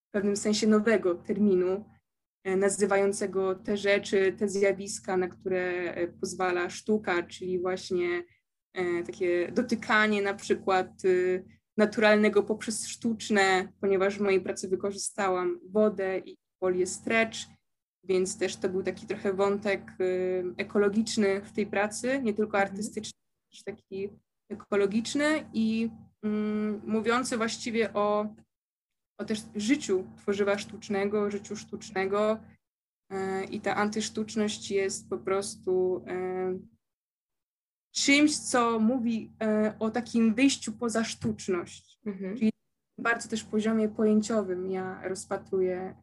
w 0.08 0.12
pewnym 0.12 0.36
sensie 0.36 0.66
nowego 0.66 1.14
terminu, 1.14 1.84
e, 2.44 2.56
nazywającego 2.56 3.54
te 3.54 3.76
rzeczy, 3.76 4.32
te 4.38 4.48
zjawiska, 4.48 5.16
na 5.16 5.28
które 5.28 5.94
e, 5.94 6.08
pozwala 6.08 6.70
sztuka, 6.70 7.22
czyli 7.22 7.60
właśnie 7.60 8.24
e, 8.74 9.02
takie 9.02 9.52
dotykanie 9.52 10.22
na 10.22 10.34
przykład 10.34 10.88
e, 11.04 11.42
naturalnego 11.76 12.42
poprzez 12.42 12.86
sztuczne, 12.86 13.72
ponieważ 13.80 14.18
w 14.18 14.20
mojej 14.20 14.40
pracy 14.40 14.68
wykorzystałam 14.68 15.60
wodę 15.70 16.18
i 16.18 16.36
folię 16.60 16.86
stretch, 16.86 17.38
więc 18.04 18.38
też 18.38 18.56
to 18.56 18.68
był 18.68 18.82
taki 18.82 19.06
trochę 19.06 19.32
wątek 19.32 19.92
y, 20.00 20.44
ekologiczny 20.56 21.40
w 21.40 21.52
tej 21.52 21.66
pracy, 21.66 22.20
nie 22.22 22.34
tylko 22.34 22.58
mhm. 22.58 22.68
artystyczny, 22.68 23.18
też 23.50 23.62
taki 23.62 24.08
ekologiczny 24.50 25.48
i 25.52 25.90
mm, 26.22 26.80
mówiący 26.86 27.36
właściwie 27.36 27.92
o, 27.92 28.34
o 29.20 29.24
też 29.24 29.42
życiu 29.56 30.04
tworzywa 30.16 30.58
sztucznego, 30.58 31.30
życiu 31.30 31.56
sztucznego 31.56 32.38
y, 33.12 33.44
i 33.44 33.60
ta 33.60 33.76
antysztuczność 33.76 34.70
jest 34.70 35.08
po 35.08 35.18
prostu 35.18 36.04
y, 36.08 36.75
czymś, 37.96 38.38
co 38.38 38.78
mówi 38.78 39.32
o 39.78 39.90
takim 39.90 40.34
wyjściu 40.34 40.72
poza 40.72 41.04
sztuczność, 41.04 41.98
mhm. 42.06 42.36
czyli 42.36 42.52
bardzo 42.98 43.28
też 43.28 43.44
poziomie 43.44 43.88
pojęciowym 43.88 44.70
ja 44.70 45.08
rozpatruję 45.08 45.94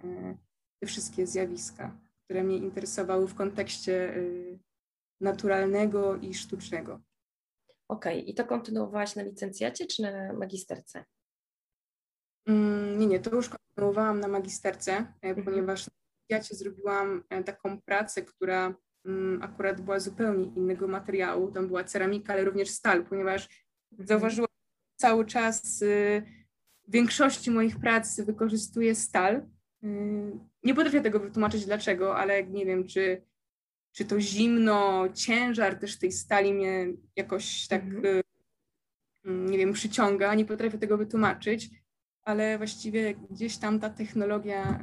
te 0.82 0.88
wszystkie 0.88 1.28
zjawiska, 1.28 1.98
które 2.26 2.44
mnie 2.44 2.58
interesowały 2.58 3.28
w 3.28 3.36
kontekście 3.36 4.16
y, 4.18 4.60
naturalnego 5.22 6.16
i 6.16 6.34
sztucznego. 6.34 7.02
Okej, 7.88 8.20
okay. 8.20 8.30
i 8.30 8.34
to 8.34 8.46
kontynuowałaś 8.46 9.16
na 9.16 9.24
licencjacie 9.24 9.86
czy 9.86 10.02
na 10.02 10.34
magisterce? 10.34 11.06
Mm, 12.48 13.00
nie, 13.00 13.08
nie, 13.08 13.20
to 13.20 13.36
już 13.36 13.50
kontynuowałam 13.50 14.20
na 14.20 14.28
magisterce, 14.28 15.14
mhm. 15.22 15.46
ponieważ 15.46 15.90
ja 16.30 16.40
cię 16.40 16.56
zrobiłam 16.56 17.24
taką 17.46 17.82
pracę, 17.82 18.22
która 18.22 18.76
akurat 19.42 19.82
była 19.82 20.00
zupełnie 20.00 20.46
innego 20.46 20.88
materiału. 20.88 21.52
Tam 21.52 21.68
była 21.68 21.84
ceramika, 21.84 22.34
ale 22.34 22.44
również 22.44 22.70
stal, 22.70 23.06
ponieważ 23.06 23.50
mhm. 23.92 24.08
zauważyłam 24.08 24.48
cały 24.96 25.26
czas 25.26 25.82
y, 25.82 26.24
w 26.88 26.92
większości 26.92 27.52
moich 27.52 27.80
prac 27.80 28.22
wykorzystuję 28.22 28.96
stal. 28.96 29.36
Y, 29.84 30.32
nie 30.64 30.76
potrafię 30.76 31.02
tego 31.02 31.20
wytłumaczyć 31.20 31.66
dlaczego, 31.66 32.18
ale 32.18 32.44
nie 32.44 32.66
wiem, 32.66 32.88
czy, 32.88 33.22
czy 33.92 34.06
to 34.06 34.20
zimno, 34.20 35.08
ciężar 35.14 35.80
też 35.80 36.00
tej 36.00 36.12
stali 36.12 36.54
mnie 36.54 36.88
jakoś 37.16 37.68
tak, 37.68 37.84
mhm. 37.84 38.06
Y, 38.06 38.22
mm, 39.26 39.50
nie 39.50 39.58
wiem, 39.58 39.74
przyciąga. 39.74 40.36
Nie 40.36 40.46
potrafię 40.46 40.78
tego 40.78 40.98
wytłumaczyć, 40.98 41.70
ale 42.22 42.58
właściwie 42.58 43.16
gdzieś 43.30 43.58
tam 43.58 43.80
ta 43.80 43.90
technologia 43.90 44.80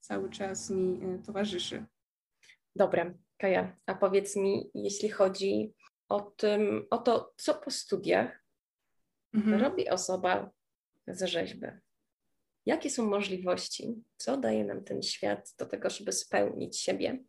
cały 0.00 0.30
czas 0.30 0.70
mi 0.70 1.00
towarzyszy. 1.26 1.84
Dobra, 2.76 3.14
Kaja, 3.38 3.76
a 3.86 3.94
powiedz 3.94 4.36
mi, 4.36 4.70
jeśli 4.74 5.08
chodzi 5.08 5.74
o, 6.08 6.20
tym, 6.20 6.86
o 6.90 6.98
to, 6.98 7.34
co 7.36 7.54
po 7.54 7.70
studiach 7.70 8.44
mhm. 9.34 9.60
robi 9.62 9.88
osoba 9.88 10.50
z 11.06 11.22
rzeźby. 11.22 11.66
Jakie 12.66 12.90
są 12.90 13.06
możliwości? 13.06 14.02
Co 14.16 14.36
daje 14.36 14.64
nam 14.64 14.84
ten 14.84 15.02
świat 15.02 15.54
do 15.58 15.66
tego, 15.66 15.90
żeby 15.90 16.12
spełnić 16.12 16.80
siebie? 16.80 17.24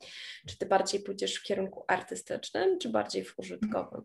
Czy 0.48 0.58
ty 0.58 0.66
bardziej 0.66 1.00
pójdziesz 1.00 1.36
w 1.36 1.44
kierunku 1.44 1.84
artystycznym, 1.88 2.80
czy 2.80 2.90
bardziej 2.90 3.26
w 3.26 3.40
użytkowym? 3.40 4.02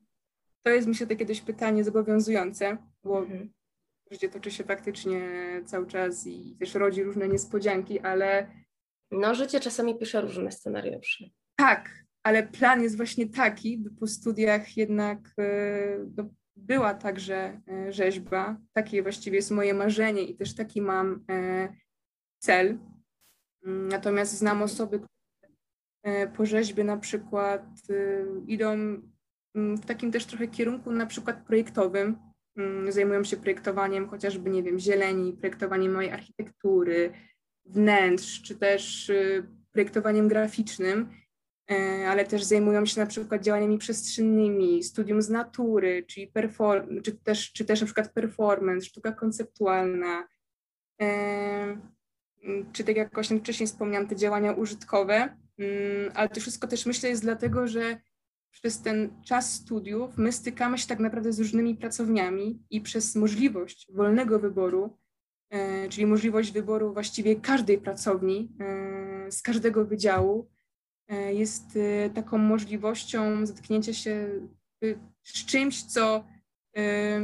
To 0.62 0.70
jest 0.70 0.88
myślę 0.88 1.06
takie 1.06 1.26
dość 1.26 1.40
pytanie 1.40 1.84
zobowiązujące, 1.84 2.78
bo 3.04 3.18
mhm. 3.18 3.52
życie 4.10 4.28
toczy 4.28 4.50
się 4.50 4.64
faktycznie 4.64 5.20
cały 5.66 5.86
czas 5.86 6.26
i 6.26 6.56
też 6.60 6.74
rodzi 6.74 7.02
różne 7.02 7.28
niespodzianki, 7.28 8.00
ale. 8.00 8.50
No, 9.10 9.34
życie 9.34 9.60
czasami 9.60 9.98
pisze 9.98 10.20
różne 10.20 10.52
scenariusze. 10.52 11.24
Tak, 11.56 12.04
ale 12.22 12.42
plan 12.42 12.82
jest 12.82 12.96
właśnie 12.96 13.28
taki, 13.28 13.78
by 13.78 13.90
po 13.90 14.06
studiach 14.06 14.76
jednak 14.76 15.18
e, 15.38 15.98
no, 16.16 16.24
była 16.56 16.94
także 16.94 17.60
e, 17.68 17.92
rzeźba. 17.92 18.56
Takie 18.72 19.02
właściwie 19.02 19.36
jest 19.36 19.50
moje 19.50 19.74
marzenie 19.74 20.22
i 20.22 20.36
też 20.36 20.54
taki 20.54 20.82
mam 20.82 21.24
e, 21.30 21.68
cel. 22.38 22.78
Natomiast 23.66 24.38
znam 24.38 24.62
osoby, 24.62 25.00
które 25.00 26.28
po 26.28 26.46
rzeźbie 26.46 26.84
na 26.84 26.96
przykład 26.96 27.66
idą 28.46 28.70
mm, 29.54 29.76
w 29.76 29.86
takim 29.86 30.12
też 30.12 30.26
trochę 30.26 30.48
kierunku 30.48 30.90
na 30.90 31.06
przykład 31.06 31.46
projektowym. 31.46 32.16
Mm, 32.56 32.92
zajmują 32.92 33.24
się 33.24 33.36
projektowaniem 33.36 34.08
chociażby, 34.08 34.50
nie 34.50 34.62
wiem, 34.62 34.78
zieleni, 34.78 35.32
projektowaniem 35.32 35.92
mojej 35.92 36.10
architektury, 36.10 37.12
wnętrz, 37.64 38.42
czy 38.42 38.54
też 38.54 39.12
projektowaniem 39.72 40.28
graficznym 40.28 41.23
ale 42.08 42.24
też 42.24 42.44
zajmują 42.44 42.86
się 42.86 43.00
na 43.00 43.06
przykład 43.06 43.42
działaniami 43.42 43.78
przestrzennymi, 43.78 44.82
studium 44.82 45.22
z 45.22 45.30
natury, 45.30 46.04
czyli 46.06 46.26
perform, 46.26 47.02
czy, 47.02 47.12
też, 47.12 47.52
czy 47.52 47.64
też 47.64 47.80
na 47.80 47.86
przykład 47.86 48.12
performance, 48.12 48.86
sztuka 48.86 49.12
konceptualna, 49.12 50.28
e, 51.02 51.76
czy 52.72 52.84
tak 52.84 52.96
jak 52.96 53.14
właśnie 53.14 53.38
wcześniej 53.38 53.66
wspomniałam, 53.66 54.08
te 54.08 54.16
działania 54.16 54.52
użytkowe, 54.52 55.36
mm, 55.58 56.12
ale 56.14 56.28
to 56.28 56.40
wszystko 56.40 56.66
też 56.66 56.86
myślę 56.86 57.08
jest 57.08 57.22
dlatego, 57.22 57.68
że 57.68 58.00
przez 58.50 58.82
ten 58.82 59.22
czas 59.24 59.52
studiów 59.52 60.16
my 60.16 60.32
stykamy 60.32 60.78
się 60.78 60.86
tak 60.86 61.00
naprawdę 61.00 61.32
z 61.32 61.38
różnymi 61.38 61.74
pracowniami 61.74 62.62
i 62.70 62.80
przez 62.80 63.14
możliwość 63.14 63.86
wolnego 63.92 64.38
wyboru, 64.38 64.98
e, 65.50 65.88
czyli 65.88 66.06
możliwość 66.06 66.52
wyboru 66.52 66.92
właściwie 66.92 67.36
każdej 67.36 67.78
pracowni 67.78 68.52
z 69.30 69.42
każdego 69.42 69.84
wydziału, 69.84 70.53
E, 70.53 70.53
jest 71.08 71.76
e, 71.76 72.10
taką 72.10 72.38
możliwością 72.38 73.46
zetknięcia 73.46 73.94
się 73.94 74.28
z 75.22 75.44
czymś, 75.46 75.82
co 75.82 76.24
e, 76.76 77.20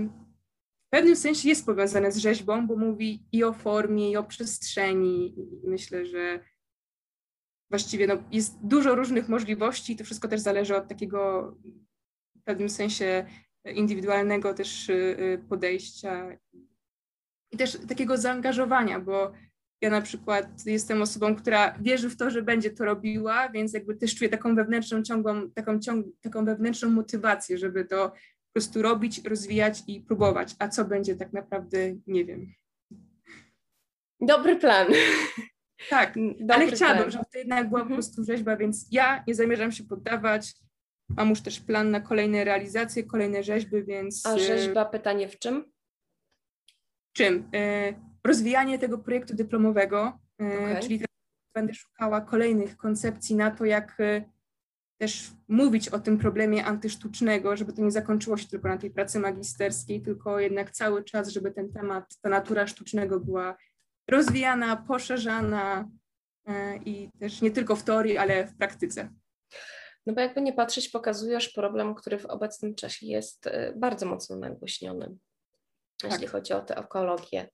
w 0.86 0.90
pewnym 0.90 1.16
sensie 1.16 1.48
jest 1.48 1.66
powiązane 1.66 2.12
z 2.12 2.16
rzeźbą, 2.16 2.66
bo 2.66 2.76
mówi 2.76 3.22
i 3.32 3.44
o 3.44 3.52
formie, 3.52 4.10
i 4.10 4.16
o 4.16 4.24
przestrzeni. 4.24 5.34
myślę, 5.64 6.06
że 6.06 6.40
właściwie 7.70 8.06
no, 8.06 8.14
jest 8.32 8.58
dużo 8.62 8.94
różnych 8.94 9.28
możliwości 9.28 9.92
i 9.92 9.96
to 9.96 10.04
wszystko 10.04 10.28
też 10.28 10.40
zależy 10.40 10.76
od 10.76 10.88
takiego 10.88 11.50
w 12.36 12.42
pewnym 12.44 12.70
sensie 12.70 13.26
indywidualnego 13.64 14.54
też 14.54 14.90
podejścia 15.48 16.38
i 17.52 17.56
też 17.56 17.78
takiego 17.88 18.16
zaangażowania, 18.16 19.00
bo 19.00 19.32
ja 19.80 19.90
na 19.90 20.00
przykład 20.00 20.66
jestem 20.66 21.02
osobą, 21.02 21.36
która 21.36 21.78
wierzy 21.80 22.10
w 22.10 22.16
to, 22.16 22.30
że 22.30 22.42
będzie 22.42 22.70
to 22.70 22.84
robiła, 22.84 23.48
więc 23.48 23.72
jakby 23.72 23.96
też 23.96 24.14
czuję 24.14 24.30
taką 24.30 24.54
wewnętrzną 24.54 25.02
ciągłą, 25.02 25.50
taką, 25.50 25.80
ciąg, 25.80 26.06
taką 26.20 26.44
wewnętrzną 26.44 26.90
motywację, 26.90 27.58
żeby 27.58 27.84
to 27.84 28.08
po 28.08 28.52
prostu 28.52 28.82
robić, 28.82 29.24
rozwijać 29.24 29.82
i 29.86 30.00
próbować. 30.00 30.54
A 30.58 30.68
co 30.68 30.84
będzie 30.84 31.16
tak 31.16 31.32
naprawdę, 31.32 31.78
nie 32.06 32.24
wiem. 32.24 32.52
Dobry 34.20 34.56
plan. 34.56 34.88
Tak, 35.90 36.14
Dobry 36.40 36.54
ale 36.54 36.66
chciałabym, 36.66 37.10
żeby 37.10 37.24
to 37.32 37.38
jednak 37.38 37.68
była 37.68 37.80
mhm. 37.80 37.88
po 37.88 37.94
prostu 37.94 38.24
rzeźba, 38.24 38.56
więc 38.56 38.86
ja 38.90 39.24
nie 39.26 39.34
zamierzam 39.34 39.72
się 39.72 39.84
poddawać. 39.84 40.52
Mam 41.16 41.30
już 41.30 41.40
też 41.40 41.60
plan 41.60 41.90
na 41.90 42.00
kolejne 42.00 42.44
realizacje, 42.44 43.04
kolejne 43.04 43.42
rzeźby, 43.42 43.84
więc... 43.84 44.26
A 44.26 44.38
rzeźba, 44.38 44.84
pytanie 44.84 45.28
w 45.28 45.38
czym? 45.38 45.72
Czym? 47.12 47.50
Rozwijanie 48.24 48.78
tego 48.78 48.98
projektu 48.98 49.34
dyplomowego, 49.34 50.18
e, 50.40 50.58
okay. 50.58 50.82
czyli 50.82 51.04
będę 51.54 51.74
szukała 51.74 52.20
kolejnych 52.20 52.76
koncepcji 52.76 53.36
na 53.36 53.50
to, 53.50 53.64
jak 53.64 54.00
e, 54.00 54.24
też 54.98 55.30
mówić 55.48 55.88
o 55.88 55.98
tym 55.98 56.18
problemie 56.18 56.64
antysztucznego, 56.64 57.56
żeby 57.56 57.72
to 57.72 57.82
nie 57.82 57.90
zakończyło 57.90 58.36
się 58.36 58.48
tylko 58.48 58.68
na 58.68 58.78
tej 58.78 58.90
pracy 58.90 59.18
magisterskiej, 59.18 60.02
tylko 60.02 60.40
jednak 60.40 60.70
cały 60.70 61.04
czas, 61.04 61.28
żeby 61.28 61.50
ten 61.50 61.72
temat, 61.72 62.16
ta 62.22 62.28
natura 62.28 62.66
sztucznego 62.66 63.20
była 63.20 63.56
rozwijana, 64.08 64.76
poszerzana 64.76 65.88
e, 66.46 66.76
i 66.76 67.10
też 67.20 67.42
nie 67.42 67.50
tylko 67.50 67.76
w 67.76 67.84
teorii, 67.84 68.18
ale 68.18 68.46
w 68.46 68.56
praktyce. 68.56 69.10
No 70.06 70.14
bo 70.14 70.20
jakby 70.20 70.40
nie 70.40 70.52
patrzeć, 70.52 70.88
pokazujesz 70.88 71.48
problem, 71.48 71.94
który 71.94 72.18
w 72.18 72.26
obecnym 72.26 72.74
czasie 72.74 73.06
jest 73.06 73.48
bardzo 73.76 74.06
mocno 74.06 74.36
nagłośniony, 74.36 75.16
tak. 76.02 76.10
jeśli 76.10 76.26
chodzi 76.26 76.52
o 76.52 76.60
tę 76.60 76.76
ekologię. 76.76 77.48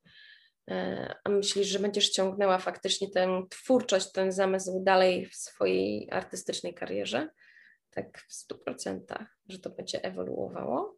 E, 0.71 1.15
a 1.25 1.31
myślisz, 1.31 1.67
że 1.67 1.79
będziesz 1.79 2.11
ciągnęła 2.11 2.59
faktycznie 2.59 3.11
tę 3.11 3.43
twórczość, 3.51 4.13
ten 4.13 4.33
zamysł 4.33 4.83
dalej 4.85 5.27
w 5.27 5.35
swojej 5.35 6.09
artystycznej 6.11 6.75
karierze? 6.75 7.29
Tak 7.91 8.25
w 8.29 8.33
stu 8.33 8.59
procentach, 8.59 9.39
że 9.49 9.59
to 9.59 9.71
będzie 9.71 10.05
ewoluowało? 10.05 10.97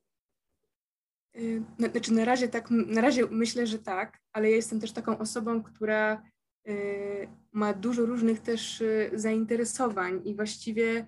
Y, 1.37 1.63
znaczy 1.79 2.13
na 2.13 2.25
razie 2.25 2.49
tak, 2.49 2.71
na 2.71 3.01
razie 3.01 3.27
myślę, 3.31 3.67
że 3.67 3.79
tak, 3.79 4.19
ale 4.33 4.51
ja 4.51 4.57
jestem 4.57 4.81
też 4.81 4.93
taką 4.93 5.19
osobą, 5.19 5.63
która 5.63 6.23
y, 6.69 7.29
ma 7.53 7.75
dużo 7.75 8.07
różnych 8.07 8.41
też 8.41 8.81
y, 8.81 9.11
zainteresowań 9.15 10.23
i 10.25 10.35
właściwie 10.35 11.07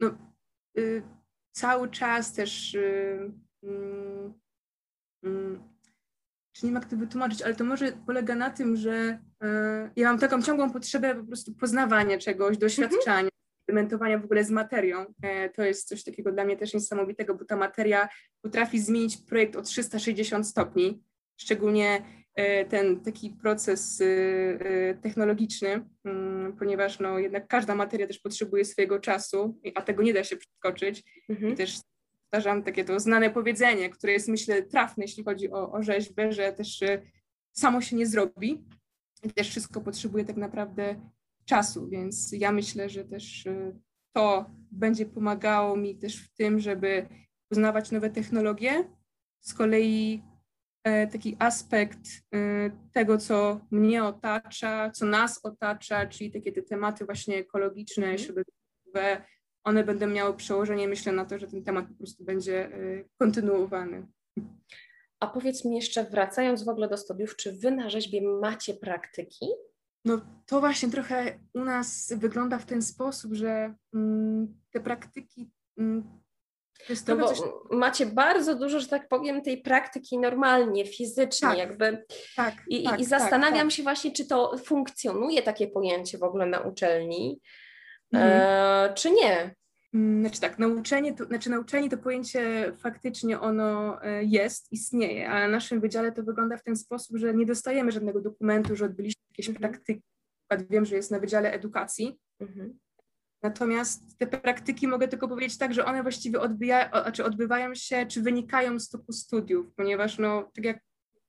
no, 0.00 0.34
cały 1.52 1.90
czas 1.90 2.32
też 2.32 2.76
mm, 3.62 4.34
mm, 5.22 5.73
czy 6.54 6.66
nie 6.66 6.72
ma 6.72 6.80
jak 6.80 6.88
to 6.88 6.96
wytłumaczyć, 6.96 7.42
ale 7.42 7.54
to 7.54 7.64
może 7.64 7.92
polega 8.06 8.34
na 8.34 8.50
tym, 8.50 8.76
że 8.76 9.18
y, 9.44 9.46
ja 9.96 10.08
mam 10.08 10.18
taką 10.18 10.42
ciągłą 10.42 10.70
potrzebę 10.70 11.14
po 11.14 11.24
prostu 11.24 11.54
poznawania 11.54 12.18
czegoś, 12.18 12.58
doświadczania, 12.58 13.28
eksperymentowania 13.60 14.18
w 14.18 14.24
ogóle 14.24 14.44
z 14.44 14.50
materią. 14.50 15.06
E, 15.22 15.48
to 15.48 15.62
jest 15.62 15.88
coś 15.88 16.04
takiego 16.04 16.32
dla 16.32 16.44
mnie 16.44 16.56
też 16.56 16.74
niesamowitego, 16.74 17.34
bo 17.34 17.44
ta 17.44 17.56
materia 17.56 18.08
potrafi 18.42 18.80
zmienić 18.80 19.16
projekt 19.16 19.56
o 19.56 19.62
360 19.62 20.48
stopni, 20.48 21.02
szczególnie 21.40 22.02
e, 22.34 22.64
ten 22.64 23.00
taki 23.00 23.30
proces 23.30 24.02
technologiczny, 25.02 25.86
mm, 26.04 26.56
ponieważ 26.56 27.00
no, 27.00 27.18
jednak 27.18 27.46
każda 27.48 27.74
materia 27.74 28.06
też 28.06 28.18
potrzebuje 28.18 28.64
swojego 28.64 29.00
czasu, 29.00 29.60
a 29.74 29.82
tego 29.82 30.02
nie 30.02 30.14
da 30.14 30.24
się 30.24 30.36
przeskoczyć. 30.36 31.02
Mhm. 31.28 31.52
I 31.52 31.56
też 31.56 31.78
powtarzam 32.34 32.62
takie 32.62 32.84
to 32.84 33.00
znane 33.00 33.30
powiedzenie, 33.30 33.90
które 33.90 34.12
jest 34.12 34.28
myślę 34.28 34.62
trafne, 34.62 35.04
jeśli 35.04 35.24
chodzi 35.24 35.50
o, 35.50 35.72
o 35.72 35.82
rzeźbę, 35.82 36.32
że 36.32 36.52
też 36.52 36.82
y, 36.82 37.02
samo 37.52 37.80
się 37.80 37.96
nie 37.96 38.06
zrobi. 38.06 38.64
I 39.22 39.30
też 39.30 39.50
wszystko 39.50 39.80
potrzebuje 39.80 40.24
tak 40.24 40.36
naprawdę 40.36 41.10
czasu, 41.44 41.88
więc 41.88 42.32
ja 42.32 42.52
myślę, 42.52 42.88
że 42.88 43.04
też 43.04 43.46
y, 43.46 43.76
to 44.12 44.50
będzie 44.70 45.06
pomagało 45.06 45.76
mi 45.76 45.98
też 45.98 46.16
w 46.16 46.34
tym, 46.34 46.60
żeby 46.60 47.06
poznawać 47.48 47.90
nowe 47.90 48.10
technologie. 48.10 48.84
Z 49.40 49.54
kolei 49.54 50.22
e, 50.84 51.06
taki 51.06 51.36
aspekt 51.38 52.06
y, 52.34 52.72
tego, 52.92 53.18
co 53.18 53.60
mnie 53.70 54.04
otacza, 54.04 54.90
co 54.90 55.06
nas 55.06 55.44
otacza, 55.44 56.06
czyli 56.06 56.32
takie 56.32 56.52
te 56.52 56.62
tematy 56.62 57.04
właśnie 57.04 57.36
ekologiczne, 57.36 58.06
mhm. 58.06 58.18
środowiskowe, 58.18 59.24
one 59.64 59.84
będą 59.84 60.06
miały 60.06 60.36
przełożenie, 60.36 60.88
myślę, 60.88 61.12
na 61.12 61.24
to, 61.24 61.38
że 61.38 61.46
ten 61.46 61.64
temat 61.64 61.86
po 61.88 61.94
prostu 61.94 62.24
będzie 62.24 62.66
y, 62.66 63.08
kontynuowany. 63.18 64.06
A 65.20 65.26
powiedz 65.26 65.64
mi 65.64 65.76
jeszcze, 65.76 66.04
wracając 66.04 66.64
w 66.64 66.68
ogóle 66.68 66.88
do 66.88 66.96
studiów, 66.96 67.36
czy 67.36 67.52
wy 67.52 67.70
na 67.70 67.90
rzeźbie 67.90 68.22
macie 68.22 68.74
praktyki? 68.74 69.46
No 70.04 70.20
to 70.46 70.60
właśnie 70.60 70.90
trochę 70.90 71.38
u 71.54 71.64
nas 71.64 72.12
wygląda 72.16 72.58
w 72.58 72.66
ten 72.66 72.82
sposób, 72.82 73.34
że 73.34 73.74
mm, 73.94 74.60
te 74.72 74.80
praktyki 74.80 75.50
mm, 75.78 76.24
no 77.08 77.16
bo 77.16 77.28
coś... 77.28 77.38
macie 77.70 78.06
bardzo 78.06 78.54
dużo, 78.54 78.80
że 78.80 78.88
tak 78.88 79.08
powiem, 79.08 79.42
tej 79.42 79.62
praktyki 79.62 80.18
normalnie, 80.18 80.86
fizycznie, 80.86 81.48
tak, 81.48 81.58
jakby. 81.58 82.04
Tak, 82.36 82.54
I, 82.68 82.84
tak, 82.84 83.00
i 83.00 83.06
tak, 83.06 83.08
zastanawiam 83.08 83.68
tak, 83.68 83.76
się 83.76 83.82
właśnie, 83.82 84.12
czy 84.12 84.26
to 84.26 84.58
funkcjonuje 84.58 85.42
takie 85.42 85.68
pojęcie 85.68 86.18
w 86.18 86.22
ogóle 86.22 86.46
na 86.46 86.60
uczelni, 86.60 87.40
mhm. 88.14 88.90
e, 88.90 88.94
czy 88.94 89.10
nie. 89.10 89.54
Mm, 89.94 90.20
znaczy 90.20 90.40
tak, 90.40 90.58
nauczenie 90.58 91.14
to, 91.14 91.24
znaczy 91.24 91.50
nauczenie 91.50 91.90
to 91.90 91.98
pojęcie 91.98 92.72
faktycznie 92.76 93.40
ono 93.40 94.02
e, 94.02 94.24
jest, 94.24 94.72
istnieje, 94.72 95.30
a 95.30 95.40
na 95.40 95.48
naszym 95.48 95.80
wydziale 95.80 96.12
to 96.12 96.22
wygląda 96.22 96.56
w 96.56 96.62
ten 96.62 96.76
sposób, 96.76 97.16
że 97.16 97.34
nie 97.34 97.46
dostajemy 97.46 97.92
żadnego 97.92 98.20
dokumentu, 98.20 98.76
że 98.76 98.84
odbyliśmy 98.84 99.22
jakieś 99.30 99.48
mhm. 99.48 99.70
praktyki. 99.70 100.02
Wiem, 100.70 100.84
że 100.84 100.96
jest 100.96 101.10
na 101.10 101.20
Wydziale 101.20 101.52
Edukacji. 101.52 102.18
Mhm. 102.40 102.78
Natomiast 103.42 104.18
te 104.18 104.26
praktyki 104.26 104.88
mogę 104.88 105.08
tylko 105.08 105.28
powiedzieć 105.28 105.58
tak, 105.58 105.74
że 105.74 105.84
one 105.84 106.02
właściwie 106.02 106.38
znaczy 106.90 107.24
odbywają 107.24 107.74
się, 107.74 108.06
czy 108.06 108.22
wynikają 108.22 108.78
z 108.78 108.88
toku 108.88 109.12
studiów, 109.12 109.66
ponieważ 109.76 110.18
no, 110.18 110.50
tak 110.54 110.64
jak 110.64 110.80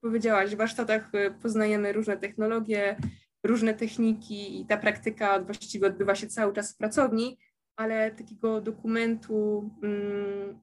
powiedziałaś, 0.01 0.51
w 0.51 0.57
warsztatach 0.57 1.15
y, 1.15 1.33
poznajemy 1.41 1.93
różne 1.93 2.17
technologie, 2.17 2.97
różne 3.45 3.73
techniki 3.73 4.61
i 4.61 4.65
ta 4.65 4.77
praktyka 4.77 5.39
właściwie 5.39 5.87
odbywa 5.87 6.15
się 6.15 6.27
cały 6.27 6.53
czas 6.53 6.73
w 6.73 6.77
pracowni, 6.77 7.37
ale 7.75 8.11
takiego 8.11 8.61
dokumentu, 8.61 9.69
hmm, 9.81 10.61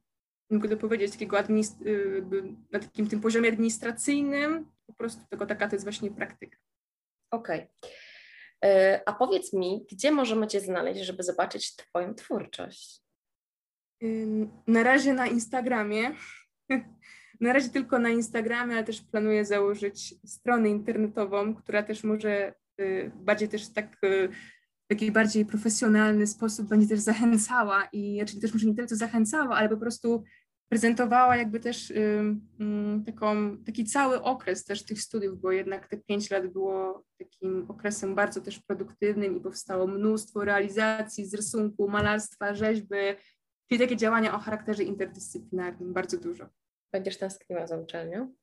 mogę 0.50 0.68
to 0.68 0.76
powiedzieć, 0.76 1.12
takiego 1.12 1.40
y, 1.40 2.24
na 2.72 2.78
takim 2.78 3.08
tym 3.08 3.20
poziomie 3.20 3.48
administracyjnym, 3.48 4.66
po 4.86 4.92
prostu 4.92 5.22
tylko 5.30 5.46
taka 5.46 5.68
to 5.68 5.74
jest 5.74 5.84
właśnie 5.84 6.10
praktyka. 6.10 6.58
Okej. 7.30 7.60
Okay. 7.60 7.92
E, 8.64 9.00
a 9.06 9.12
powiedz 9.12 9.52
mi, 9.52 9.86
gdzie 9.90 10.10
możemy 10.10 10.46
Cię 10.46 10.60
znaleźć, 10.60 11.00
żeby 11.00 11.22
zobaczyć 11.22 11.76
Twoją 11.76 12.14
twórczość? 12.14 13.02
Na 14.66 14.82
razie 14.82 15.12
na 15.12 15.26
Instagramie. 15.26 16.14
Na 17.40 17.52
razie 17.52 17.68
tylko 17.68 17.98
na 17.98 18.08
Instagramie, 18.08 18.74
ale 18.74 18.84
też 18.84 19.00
planuję 19.00 19.44
założyć 19.44 20.14
stronę 20.26 20.68
internetową, 20.68 21.54
która 21.54 21.82
też 21.82 22.04
może 22.04 22.48
y, 22.48 22.54
bardziej 23.14 23.48
też 23.48 23.68
tak 23.68 23.96
y, 24.04 24.28
w 24.90 25.10
bardziej 25.10 25.46
profesjonalny 25.46 26.26
sposób 26.26 26.68
będzie 26.68 26.88
też 26.88 27.00
zachęcała 27.00 27.88
i, 27.92 28.22
czyli 28.26 28.40
też 28.40 28.54
może 28.54 28.66
nie 28.66 28.74
tyle 28.74 28.86
co 28.86 28.96
zachęcała, 28.96 29.56
ale 29.56 29.68
po 29.68 29.76
prostu 29.76 30.24
prezentowała 30.68 31.36
jakby 31.36 31.60
też 31.60 31.92
taką, 33.06 33.56
taki 33.64 33.84
cały 33.84 34.22
okres 34.22 34.64
też 34.64 34.84
tych 34.84 35.00
studiów, 35.00 35.40
bo 35.40 35.52
jednak 35.52 35.88
te 35.88 35.96
pięć 35.96 36.30
lat 36.30 36.46
było 36.46 37.04
takim 37.18 37.66
okresem 37.68 38.14
bardzo 38.14 38.40
też 38.40 38.58
produktywnym 38.58 39.36
i 39.36 39.40
powstało 39.40 39.86
mnóstwo 39.86 40.44
realizacji 40.44 41.26
z 41.26 41.34
rysunku, 41.34 41.88
malarstwa, 41.88 42.54
rzeźby, 42.54 42.96
czyli 43.68 43.80
takie 43.80 43.96
działania 43.96 44.34
o 44.34 44.38
charakterze 44.38 44.82
interdyscyplinarnym, 44.82 45.92
bardzo 45.92 46.18
dużo. 46.18 46.48
Będziesz 46.92 47.18
tęskniła 47.18 47.66
za 47.66 47.76
uczelnią? 47.76 48.34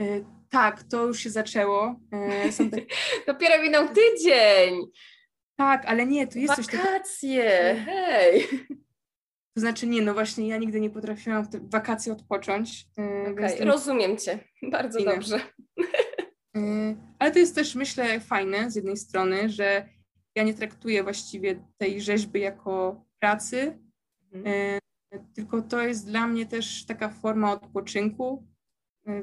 E, 0.00 0.04
tak, 0.50 0.82
to 0.82 1.06
już 1.06 1.18
się 1.18 1.30
zaczęło. 1.30 2.00
E, 2.12 2.52
są 2.52 2.70
te... 2.70 2.76
Dopiero 3.26 3.62
minął 3.62 3.88
tydzień! 3.88 4.86
Tak, 5.56 5.86
ale 5.86 6.06
nie, 6.06 6.26
to 6.26 6.38
jest 6.38 6.56
Wakacje. 6.56 6.78
coś. 6.78 6.86
Wakacje, 6.86 7.76
hej! 7.86 8.48
To 9.54 9.60
znaczy 9.60 9.86
nie, 9.86 10.02
no 10.02 10.14
właśnie 10.14 10.48
ja 10.48 10.56
nigdy 10.56 10.80
nie 10.80 10.90
potrafiłam 10.90 11.44
w 11.44 11.48
te 11.48 11.60
wakacje 11.60 12.12
odpocząć. 12.12 12.86
E, 12.98 13.30
okay, 13.32 13.56
ten... 13.56 13.68
rozumiem 13.68 14.18
Cię, 14.18 14.38
bardzo 14.62 14.98
Inne. 14.98 15.14
dobrze. 15.14 15.40
Ale 17.18 17.30
to 17.30 17.38
jest 17.38 17.54
też, 17.54 17.74
myślę, 17.74 18.20
fajne 18.20 18.70
z 18.70 18.76
jednej 18.76 18.96
strony, 18.96 19.48
że 19.48 19.88
ja 20.34 20.42
nie 20.42 20.54
traktuję 20.54 21.02
właściwie 21.02 21.64
tej 21.78 22.00
rzeźby 22.00 22.40
jako 22.40 23.04
pracy. 23.18 23.78
E, 24.46 24.78
tylko 25.34 25.62
to 25.62 25.82
jest 25.82 26.06
dla 26.06 26.26
mnie 26.26 26.46
też 26.46 26.86
taka 26.86 27.08
forma 27.08 27.52
odpoczynku, 27.52 28.46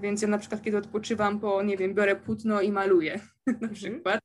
więc 0.02 0.22
ja 0.22 0.28
na 0.28 0.38
przykład 0.38 0.62
kiedy 0.62 0.78
odpoczywam, 0.78 1.40
po, 1.40 1.64
nie 1.64 1.78
wiem, 1.78 1.94
biorę 1.94 2.16
płótno 2.16 2.62
i 2.62 2.72
maluję 2.72 3.20
na 3.48 3.54
mhm. 3.54 3.74
przykład, 3.74 4.22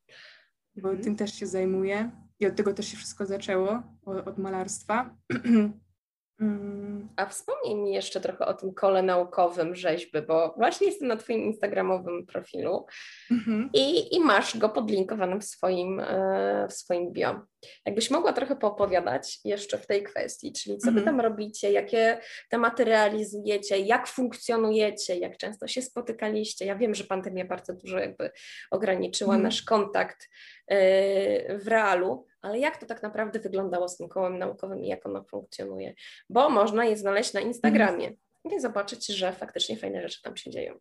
bo 0.77 0.88
mhm. 0.88 1.05
tym 1.05 1.16
też 1.16 1.35
się 1.35 1.46
zajmuję 1.46 2.11
i 2.40 2.46
od 2.46 2.57
tego 2.57 2.75
też 2.75 2.87
się 2.87 2.96
wszystko 2.96 3.27
zaczęło, 3.27 3.83
od 4.05 4.38
malarstwa. 4.38 5.16
Mm. 6.40 7.09
A 7.16 7.27
wspomnij 7.27 7.75
mi 7.75 7.92
jeszcze 7.92 8.21
trochę 8.21 8.47
o 8.47 8.55
tym 8.55 8.75
kole 8.75 9.03
naukowym 9.03 9.75
rzeźby, 9.75 10.23
bo 10.23 10.55
właśnie 10.57 10.87
jestem 10.87 11.09
na 11.09 11.16
Twoim 11.16 11.40
Instagramowym 11.40 12.27
profilu 12.27 12.87
mm-hmm. 13.33 13.68
i, 13.75 14.16
i 14.16 14.21
masz 14.21 14.57
go 14.57 14.68
podlinkowany 14.68 15.40
w 15.40 15.45
swoim, 15.45 16.01
e, 16.01 16.66
w 16.71 16.73
swoim 16.73 17.12
bio. 17.12 17.40
Jakbyś 17.87 18.11
mogła 18.11 18.33
trochę 18.33 18.57
poopowiadać 18.57 19.40
jeszcze 19.45 19.79
w 19.79 19.87
tej 19.87 20.03
kwestii, 20.03 20.53
czyli 20.53 20.79
co 20.79 20.88
mm-hmm. 20.88 20.95
Wy 20.95 21.01
mhm. 21.01 21.16
tam 21.16 21.27
robicie, 21.27 21.73
jakie 21.73 22.18
tematy 22.51 22.85
realizujecie, 22.85 23.79
jak 23.79 24.09
funkcjonujecie, 24.09 25.16
jak 25.16 25.37
często 25.37 25.66
się 25.68 25.83
spotykaliście. 25.83 26.66
Ja 26.66 26.77
wiem, 26.77 26.95
że 26.95 27.05
pandemia 27.05 27.45
bardzo 27.45 27.75
dużo 27.75 27.99
jakby 27.99 28.31
ograniczyła 28.71 29.37
mm-hmm. 29.37 29.42
nasz 29.42 29.62
kontakt 29.62 30.29
e, 30.68 31.59
w 31.59 31.68
realu, 31.68 32.27
ale 32.42 32.59
jak 32.59 32.76
to 32.76 32.87
tak 32.87 33.02
naprawdę 33.02 33.38
wyglądało 33.38 33.88
z 33.88 33.96
tym 33.96 34.09
kołem 34.09 34.38
naukowym 34.38 34.85
i 34.85 34.88
jak 34.88 35.07
ono 35.07 35.24
funkcjonuje? 35.24 35.94
Bo 36.31 36.50
można 36.50 36.85
je 36.85 36.96
znaleźć 36.96 37.33
na 37.33 37.40
Instagramie 37.40 38.12
i 38.57 38.61
zobaczyć, 38.61 39.07
że 39.07 39.33
faktycznie 39.33 39.76
fajne 39.76 40.02
rzeczy 40.02 40.22
tam 40.22 40.37
się 40.37 40.50
dzieją. 40.50 40.78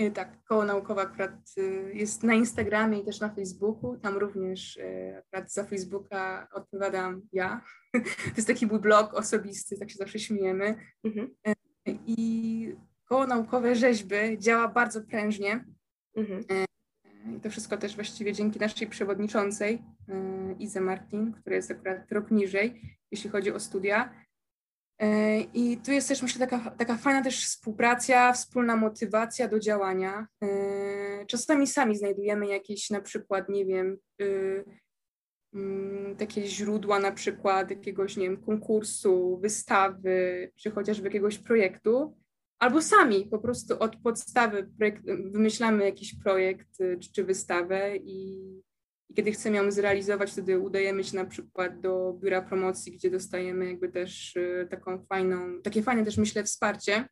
Y, 0.00 0.10
tak, 0.10 0.44
koło 0.44 0.64
naukowe 0.64 1.02
akurat 1.02 1.32
y, 1.58 1.92
jest 1.94 2.22
na 2.22 2.34
Instagramie 2.34 2.98
i 2.98 3.04
też 3.04 3.20
na 3.20 3.34
Facebooku. 3.34 3.96
Tam 3.96 4.16
również 4.16 4.76
y, 4.76 5.14
akurat 5.18 5.52
za 5.52 5.64
Facebooka 5.64 6.48
odpowiadam 6.52 7.22
ja. 7.32 7.64
To 8.24 8.36
jest 8.36 8.48
taki 8.48 8.66
mój 8.66 8.78
blog 8.78 9.14
osobisty, 9.14 9.78
tak 9.78 9.90
się 9.90 9.96
zawsze 9.96 10.18
śmiejemy. 10.18 10.76
Mhm. 11.04 11.34
I 11.86 12.76
koło 13.04 13.26
naukowe 13.26 13.74
rzeźby 13.74 14.38
działa 14.38 14.68
bardzo 14.68 15.02
prężnie. 15.02 15.64
Mhm. 16.16 16.66
I 17.36 17.40
to 17.40 17.50
wszystko 17.50 17.76
też 17.76 17.94
właściwie 17.94 18.32
dzięki 18.32 18.58
naszej 18.58 18.88
przewodniczącej, 18.88 19.82
e, 20.08 20.54
Ize 20.58 20.80
Martin, 20.80 21.32
która 21.32 21.56
jest 21.56 21.70
akurat 21.70 22.12
rok 22.12 22.30
niżej, 22.30 22.98
jeśli 23.10 23.30
chodzi 23.30 23.52
o 23.52 23.60
studia. 23.60 24.14
E, 24.98 25.40
I 25.40 25.76
tu 25.76 25.92
jest 25.92 26.08
też, 26.08 26.22
myślę, 26.22 26.46
taka, 26.46 26.70
taka 26.70 26.96
fajna 26.96 27.22
też 27.22 27.46
współpraca, 27.46 28.32
wspólna 28.32 28.76
motywacja 28.76 29.48
do 29.48 29.60
działania. 29.60 30.26
E, 30.42 31.26
czasami 31.26 31.66
sami 31.66 31.96
znajdujemy 31.96 32.46
jakieś 32.46 32.90
na 32.90 33.00
przykład, 33.00 33.48
nie 33.48 33.66
wiem, 33.66 33.98
mm, 35.54 36.16
takie 36.16 36.46
źródła 36.46 36.98
na 36.98 37.12
przykład 37.12 37.70
jakiegoś, 37.70 38.16
nie 38.16 38.24
wiem, 38.24 38.42
konkursu, 38.42 39.38
wystawy, 39.42 40.50
czy 40.56 40.70
chociażby 40.70 41.06
jakiegoś 41.06 41.38
projektu, 41.38 42.16
albo 42.60 42.82
sami 42.82 43.26
po 43.26 43.38
prostu 43.38 43.78
od 43.78 43.96
podstawy 43.96 44.70
projekt, 44.78 45.04
wymyślamy 45.04 45.84
jakiś 45.84 46.14
projekt 46.14 46.80
y, 46.80 46.98
czy, 47.00 47.12
czy 47.12 47.24
wystawę 47.24 47.96
i, 47.96 48.36
i, 49.10 49.14
kiedy 49.14 49.32
chcemy 49.32 49.56
ją 49.56 49.70
zrealizować, 49.70 50.30
wtedy 50.32 50.58
udajemy 50.58 51.04
się 51.04 51.16
na 51.16 51.24
przykład 51.24 51.80
do 51.80 52.12
biura 52.22 52.42
promocji, 52.42 52.92
gdzie 52.92 53.10
dostajemy 53.10 53.66
jakby 53.66 53.88
też 53.88 54.36
y, 54.36 54.66
taką 54.70 55.04
fajną, 55.04 55.62
takie 55.62 55.82
fajne 55.82 56.04
też 56.04 56.16
myślę 56.16 56.44
wsparcie 56.44 57.08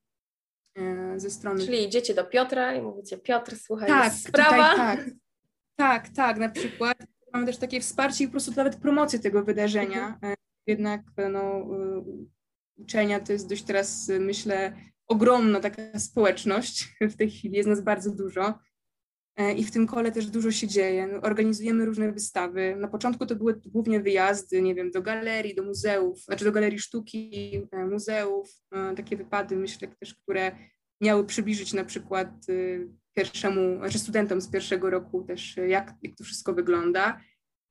y, 0.79 1.21
ze 1.21 1.31
strony. 1.31 1.65
Czyli 1.65 1.85
idziecie 1.85 2.15
do 2.15 2.25
Piotra 2.25 2.75
i 2.75 2.83
mówicie, 2.83 3.19
Piotr, 3.19 3.57
słuchaj, 3.57 3.89
tak, 3.89 4.13
sprawa. 4.13 4.71
Tutaj, 4.73 4.97
tak, 4.97 5.11
tak, 5.77 6.09
tak, 6.09 6.39
na 6.39 6.49
przykład 6.49 6.99
mamy 7.33 7.47
też 7.47 7.57
takie 7.57 7.81
wsparcie 7.81 8.25
i 8.25 8.27
po 8.27 8.31
prostu 8.31 8.53
nawet 8.57 8.77
promocję 8.77 9.19
tego 9.19 9.45
wydarzenia. 9.45 10.07
Mhm. 10.09 10.35
Jednak 10.67 11.01
no, 11.31 11.67
uczelnia 12.77 13.21
to 13.21 13.33
jest 13.33 13.49
dość 13.49 13.63
teraz, 13.63 14.11
myślę, 14.21 14.73
ogromna 15.09 15.61
taka 15.61 15.99
społeczność, 15.99 16.97
w 17.01 17.17
tej 17.17 17.31
chwili 17.31 17.57
jest 17.57 17.69
nas 17.69 17.81
bardzo 17.81 18.11
dużo 18.11 18.59
e, 19.37 19.53
i 19.53 19.65
w 19.65 19.71
tym 19.71 19.87
kole 19.87 20.13
też 20.13 20.27
dużo 20.27 20.51
się 20.51 20.69
dzieje. 20.69 21.07
No, 21.07 21.21
organizujemy 21.21 21.85
różne 21.85 22.13
wystawy. 22.13 22.77
Na 22.77 22.89
początku 22.89 23.27
to 23.27 23.37
były 23.37 23.61
głównie 23.65 24.01
wyjazdy, 24.01 24.63
nie 24.63 24.75
wiem, 24.75 24.91
do 24.91 25.03
galerii, 25.03 25.55
do 25.55 25.63
muzeów, 25.63 26.19
znaczy 26.19 26.45
do 26.45 26.53
galerii 26.53 26.79
sztuki, 26.79 27.53
e, 27.73 27.87
muzeów, 27.87 28.51
e, 28.73 28.95
takie 28.95 29.17
wypady, 29.17 29.57
myślę 29.57 29.89
też, 30.01 30.15
które 30.15 30.53
miały 31.01 31.27
przybliżyć 31.27 31.73
na 31.73 31.85
przykład 31.85 32.29
pierwszemu, 33.17 33.79
znaczy 33.79 33.99
studentom 33.99 34.41
z 34.41 34.51
pierwszego 34.51 34.91
roku 34.91 35.25
też, 35.25 35.57
jak, 35.57 35.95
jak 36.03 36.17
to 36.17 36.25
wszystko 36.25 36.53
wygląda 36.53 37.21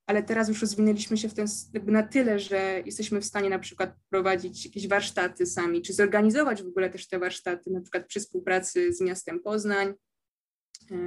ale 0.08 0.24
teraz 0.24 0.50
już 0.50 0.62
rozwinęliśmy 0.62 1.18
się 1.18 1.30
w 1.30 1.34
ten, 1.34 1.48
na 1.86 2.04
tyle, 2.04 2.40
że 2.40 2.82
jesteśmy 2.86 3.22
w 3.22 3.26
stanie 3.26 3.50
na 3.50 3.60
przykład 3.60 3.96
prowadzić 4.10 4.66
jakieś 4.66 4.88
warsztaty 4.88 5.46
sami, 5.46 5.82
czy 5.82 5.94
zorganizować 5.94 6.64
w 6.64 6.68
ogóle 6.68 6.90
też 6.90 7.08
te 7.08 7.20
warsztaty, 7.20 7.72
na 7.72 7.82
przykład 7.82 8.08
przy 8.08 8.20
współpracy 8.20 8.94
z 8.94 9.02
miastem 9.02 9.40
Poznań. 9.40 9.94
E, 10.92 10.98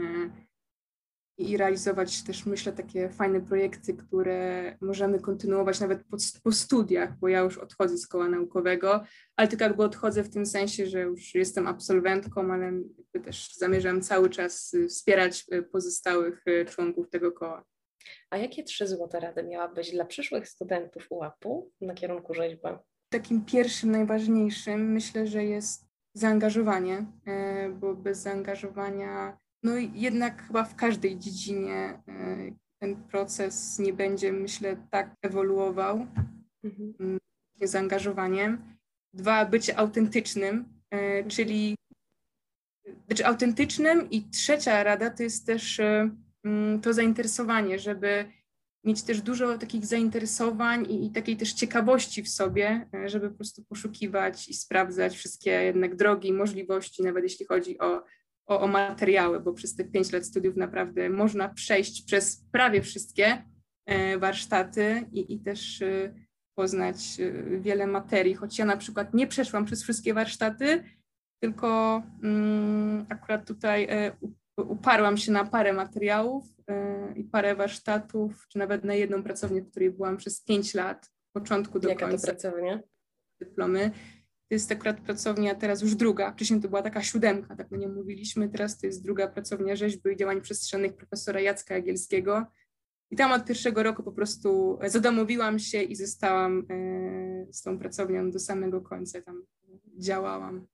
i 1.39 1.57
realizować 1.57 2.23
też, 2.25 2.47
myślę, 2.47 2.73
takie 2.73 3.09
fajne 3.09 3.41
projekty, 3.41 3.95
które 3.95 4.77
możemy 4.81 5.21
kontynuować 5.21 5.81
nawet 5.81 6.05
po, 6.05 6.17
po, 6.43 6.53
studiach, 6.53 7.19
bo 7.19 7.29
ja 7.29 7.41
już 7.41 7.59
odchodzę 7.59 7.99
z 7.99 8.07
koła 8.07 8.29
naukowego, 8.29 9.05
ale 9.37 9.49
tylko 9.49 9.65
jakby 9.65 9.83
odchodzę 9.83 10.25
w 10.25 10.31
tym 10.31 10.47
sensie, 10.47 10.87
że 10.87 11.01
już 11.01 11.35
jestem 11.35 11.67
absolwentką, 11.67 12.53
ale 12.53 12.73
też 13.25 13.55
zamierzam 13.55 14.03
cały 14.03 14.31
czas 14.31 14.77
wspierać 14.89 15.47
pozostałych 15.73 16.45
członków 16.69 17.11
tego 17.11 17.33
koła. 17.33 17.69
A 18.31 18.37
jakie 18.37 18.63
trzy 18.63 18.87
złote 18.87 19.21
rady 19.21 19.43
miałabyś 19.43 19.91
dla 19.91 20.05
przyszłych 20.05 20.49
studentów 20.49 21.07
UAP-u 21.11 21.71
na 21.81 21.95
kierunku 21.95 22.35
rzeźba? 22.35 22.83
Takim 23.09 23.45
pierwszym, 23.45 23.91
najważniejszym 23.91 24.93
myślę, 24.93 25.27
że 25.27 25.45
jest 25.45 25.91
zaangażowanie, 26.15 27.07
e, 27.27 27.69
bo 27.69 27.95
bez 27.95 28.19
zaangażowania, 28.19 29.39
no 29.63 29.73
jednak 29.95 30.43
chyba 30.43 30.65
w 30.65 30.77
każdej 30.77 31.19
dziedzinie 31.19 32.03
e, 32.09 32.51
ten 32.79 32.97
proces 32.97 33.79
nie 33.79 33.93
będzie, 33.93 34.33
myślę, 34.33 34.77
tak 34.91 35.15
ewoluował 35.23 36.07
mhm. 36.65 36.95
Mm, 37.01 37.19
zaangażowaniem. 37.63 38.77
Dwa, 39.13 39.45
bycie 39.45 39.79
autentycznym, 39.79 40.81
e, 40.91 41.25
czyli 41.25 41.77
znaczy 43.07 43.27
autentycznym 43.27 44.11
i 44.11 44.31
trzecia 44.31 44.83
rada 44.83 45.11
to 45.11 45.23
jest 45.23 45.47
też 45.47 45.81
to 46.83 46.92
zainteresowanie, 46.92 47.79
żeby 47.79 48.24
mieć 48.85 49.03
też 49.03 49.22
dużo 49.22 49.59
takich 49.59 49.87
zainteresowań 49.87 50.87
i, 50.90 51.07
i, 51.07 51.11
takiej 51.11 51.37
też 51.37 51.53
ciekawości 51.53 52.22
w 52.22 52.29
sobie, 52.29 52.87
e, 52.94 53.09
żeby 53.09 53.31
po 53.31 53.37
prostu 53.37 53.64
poszukiwać 53.64 54.48
i 54.48 54.55
sprawdzać 54.55 55.16
wszystkie 55.16 55.50
jednak 55.50 55.96
drogi 55.96 56.33
możliwości, 56.33 57.03
nawet 57.03 57.24
jeśli 57.24 57.46
chodzi 57.46 57.79
o, 57.79 58.05
o, 58.46 58.61
o 58.61 58.66
materiały, 58.66 59.40
bo 59.40 59.53
przez 59.53 59.76
te 59.76 59.85
pięć 59.85 60.12
lat 60.12 60.26
studiów 60.26 60.57
naprawdę 60.57 61.11
można 61.11 61.48
przejść 61.48 62.05
przez 62.05 62.44
prawie 62.53 62.83
wszystkie 62.83 63.44
e, 63.87 64.18
warsztaty 64.18 65.07
i, 65.12 65.35
i 65.35 65.40
też 65.40 65.83
e, 65.83 66.14
poznać 66.55 66.96
wiele 67.61 67.87
materii, 67.87 68.35
choć 68.35 68.59
ja 68.59 68.64
na 68.64 68.76
przykład 68.76 69.14
nie 69.14 69.26
przeszłam 69.26 69.64
przez 69.64 69.83
wszystkie 69.83 70.14
warsztaty, 70.14 70.85
tylko 71.42 72.03
mm, 72.22 73.07
akurat 73.09 73.46
tutaj 73.46 73.88
uparłam 74.57 75.17
się 75.17 75.33
na 75.33 75.45
parę 75.45 75.73
materiałów 75.73 76.45
e, 76.69 77.13
i 77.17 77.25
parę 77.25 77.55
warsztatów, 77.55 78.47
czy 78.49 78.59
nawet 78.59 78.85
na 78.85 78.95
jedną 78.95 79.23
pracownię, 79.23 79.63
w 79.63 79.71
której 79.71 79.91
byłam 79.91 80.17
przez 80.17 80.45
pięć 80.45 80.75
lat, 80.75 81.11
od 81.35 81.43
początku 81.43 81.81
do 81.81 81.89
Jaka 81.89 82.09
końca. 82.09 82.27
Jaka 82.27 82.43
to 82.43 82.51
pracownia? 82.51 82.81
Dyplomy. 83.41 83.91
To 84.49 84.55
jest 84.55 84.73
akurat 84.73 85.01
pracownia 85.01 85.55
teraz 85.55 85.83
już 85.83 85.95
druga. 85.95 86.33
Wcześniej 86.33 86.61
to 86.61 86.69
była 86.69 86.83
taka 86.83 87.03
siódemka, 87.03 87.57
tak 87.57 87.71
my 87.71 87.79
nie 87.79 87.89
mówiliśmy. 87.89 88.49
Teraz 88.49 88.79
to 88.79 88.87
jest 88.87 89.05
druga 89.05 89.29
pracownia 89.29 89.77
rzeźby 89.77 90.11
i 90.11 90.17
działań 90.17 90.41
przestrzennych 90.41 90.97
profesora 90.97 91.41
Jacka 91.41 91.75
Jagielskiego. 91.75 92.47
I 93.11 93.17
tam 93.17 93.33
od 93.33 93.45
pierwszego 93.45 93.83
roku 93.83 94.03
po 94.03 94.13
prostu 94.13 94.79
zadomowiłam 94.87 95.59
się 95.59 95.83
i 95.83 95.97
zostałam 95.97 96.67
e, 96.71 97.53
z 97.53 97.63
tą 97.63 97.79
pracownią 97.79 98.31
do 98.31 98.39
samego 98.39 98.81
końca. 98.81 99.23
Tam 99.23 99.43
działałam. 99.99 100.67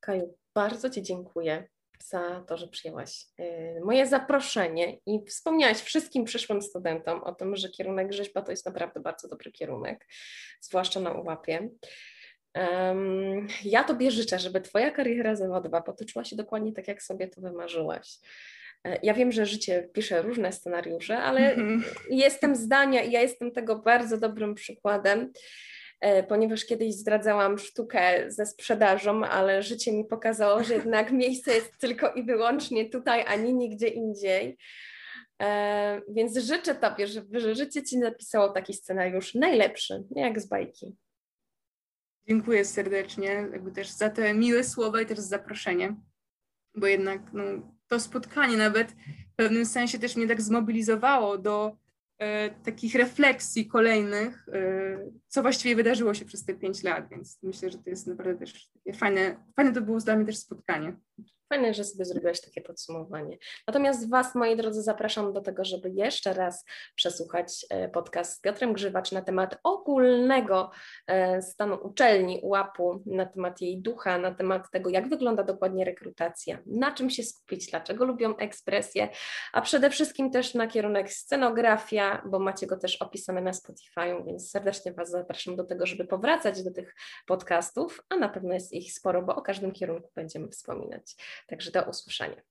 Kaju, 0.00 0.34
bardzo 0.54 0.90
Ci 0.90 1.02
dziękuję 1.02 1.68
za 2.02 2.44
to, 2.48 2.56
że 2.56 2.68
przyjęłaś 2.68 3.24
y, 3.40 3.80
moje 3.84 4.06
zaproszenie 4.06 4.98
i 5.06 5.24
wspomniałaś 5.28 5.78
wszystkim 5.78 6.24
przyszłym 6.24 6.62
studentom 6.62 7.22
o 7.24 7.34
tym, 7.34 7.56
że 7.56 7.68
kierunek 7.68 8.12
rzeźba 8.12 8.42
to 8.42 8.50
jest 8.50 8.66
naprawdę 8.66 9.00
bardzo 9.00 9.28
dobry 9.28 9.52
kierunek, 9.52 10.06
zwłaszcza 10.60 11.00
na 11.00 11.12
ułapie. 11.12 11.68
Um, 12.54 13.48
ja 13.64 13.84
Tobie 13.84 14.10
życzę, 14.10 14.38
żeby 14.38 14.60
Twoja 14.60 14.90
kariera 14.90 15.36
zawodowa 15.36 15.82
potoczyła 15.82 16.24
się 16.24 16.36
dokładnie 16.36 16.72
tak, 16.72 16.88
jak 16.88 17.02
sobie 17.02 17.28
to 17.28 17.40
wymarzyłaś. 17.40 18.18
E, 18.84 18.98
ja 19.02 19.14
wiem, 19.14 19.32
że 19.32 19.46
życie 19.46 19.88
pisze 19.92 20.22
różne 20.22 20.52
scenariusze, 20.52 21.18
ale 21.18 21.54
mm 21.54 21.80
-hmm. 21.80 21.84
jestem 22.10 22.56
zdania 22.56 23.02
i 23.02 23.12
ja 23.12 23.20
jestem 23.20 23.52
tego 23.52 23.78
bardzo 23.78 24.18
dobrym 24.18 24.54
przykładem. 24.54 25.32
E, 26.00 26.22
ponieważ 26.22 26.64
kiedyś 26.64 26.94
zdradzałam 26.94 27.58
sztukę 27.58 28.24
ze 28.30 28.46
sprzedażą, 28.46 29.24
ale 29.24 29.62
życie 29.62 29.92
mi 29.92 30.04
pokazało, 30.04 30.64
że 30.64 30.74
jednak 30.74 31.12
miejsce 31.22 31.54
jest 31.54 31.78
tylko 31.78 32.12
i 32.12 32.22
wyłącznie 32.22 32.90
tutaj, 32.90 33.24
ani 33.26 33.54
nigdzie 33.54 33.88
indziej. 33.88 34.58
E, 35.42 36.00
więc 36.08 36.38
życzę 36.38 36.74
Tobie, 36.74 37.06
żeby 37.06 37.54
życie 37.54 37.82
Ci 37.82 37.98
napisało 37.98 38.48
taki 38.48 38.74
scenariusz 38.74 39.34
najlepszy, 39.34 40.04
jak 40.10 40.40
z 40.40 40.48
bajki. 40.48 40.96
Dziękuję 42.28 42.64
serdecznie 42.64 43.28
jakby 43.52 43.72
też 43.72 43.88
za 43.88 44.10
te 44.10 44.34
miłe 44.34 44.64
słowa 44.64 45.00
i 45.00 45.06
też 45.06 45.18
za 45.18 45.26
zaproszenie, 45.26 45.96
bo 46.74 46.86
jednak 46.86 47.20
no, 47.32 47.42
to 47.88 48.00
spotkanie 48.00 48.56
nawet 48.56 48.92
w 49.32 49.36
pewnym 49.36 49.66
sensie 49.66 49.98
też 49.98 50.16
mnie 50.16 50.28
tak 50.28 50.42
zmobilizowało 50.42 51.38
do 51.38 51.76
E, 52.20 52.50
takich 52.50 52.94
refleksji 52.94 53.66
kolejnych, 53.66 54.48
e, 54.48 55.10
co 55.30 55.42
właściwie 55.42 55.76
wydarzyło 55.76 56.14
się 56.14 56.24
przez 56.24 56.44
te 56.44 56.54
pięć 56.54 56.82
lat, 56.82 57.08
więc 57.08 57.38
myślę, 57.42 57.70
że 57.70 57.78
to 57.78 57.90
jest 57.90 58.06
naprawdę 58.06 58.46
też 58.46 58.70
fajne, 58.94 59.36
fajne 59.56 59.72
to 59.72 59.80
było 59.80 59.98
dla 59.98 60.16
mnie 60.16 60.26
też 60.26 60.38
spotkanie. 60.38 60.96
Fajne, 61.52 61.74
że 61.74 61.84
sobie 61.84 62.04
zrobiłaś 62.04 62.40
takie 62.40 62.60
podsumowanie. 62.60 63.38
Natomiast 63.66 64.10
Was, 64.10 64.34
moi 64.34 64.56
drodzy, 64.56 64.82
zapraszam 64.82 65.32
do 65.32 65.40
tego, 65.40 65.64
żeby 65.64 65.90
jeszcze 65.90 66.32
raz 66.34 66.64
przesłuchać 66.94 67.66
e, 67.70 67.88
podcast 67.88 68.36
z 68.36 68.40
Piotrem 68.40 68.72
Grzywacz 68.72 69.12
na 69.12 69.22
temat 69.22 69.58
ogólnego 69.62 70.70
e, 71.06 71.42
stanu 71.42 71.78
uczelni, 71.82 72.40
UAP-u, 72.42 73.02
na 73.06 73.26
temat 73.26 73.60
jej 73.60 73.82
ducha, 73.82 74.18
na 74.18 74.34
temat 74.34 74.70
tego, 74.70 74.90
jak 74.90 75.08
wygląda 75.08 75.44
dokładnie 75.44 75.84
rekrutacja, 75.84 76.58
na 76.66 76.92
czym 76.92 77.10
się 77.10 77.22
skupić, 77.22 77.70
dlaczego 77.70 78.04
lubią 78.04 78.36
ekspresję, 78.36 79.08
a 79.52 79.60
przede 79.60 79.90
wszystkim 79.90 80.30
też 80.30 80.54
na 80.54 80.66
kierunek 80.66 81.12
scenografia, 81.12 82.22
bo 82.26 82.38
macie 82.38 82.66
go 82.66 82.76
też 82.76 82.96
opisany 82.96 83.40
na 83.40 83.52
Spotify, 83.52 84.22
więc 84.26 84.50
serdecznie 84.50 84.92
Was 84.92 85.10
zapraszam 85.20 85.56
do 85.56 85.64
tego, 85.64 85.86
żeby 85.86 86.04
powracać 86.04 86.62
do 86.62 86.70
tych 86.70 86.94
podcastów, 87.26 88.04
a 88.08 88.16
na 88.16 88.28
pewno 88.28 88.54
jest 88.54 88.72
ich 88.72 88.92
sporo, 88.92 89.22
bo 89.22 89.36
o 89.36 89.42
każdym 89.42 89.72
kierunku 89.72 90.10
będziemy 90.14 90.48
wspominać. 90.48 91.16
Także 91.46 91.70
do 91.70 91.82
usłyszenia. 91.82 92.42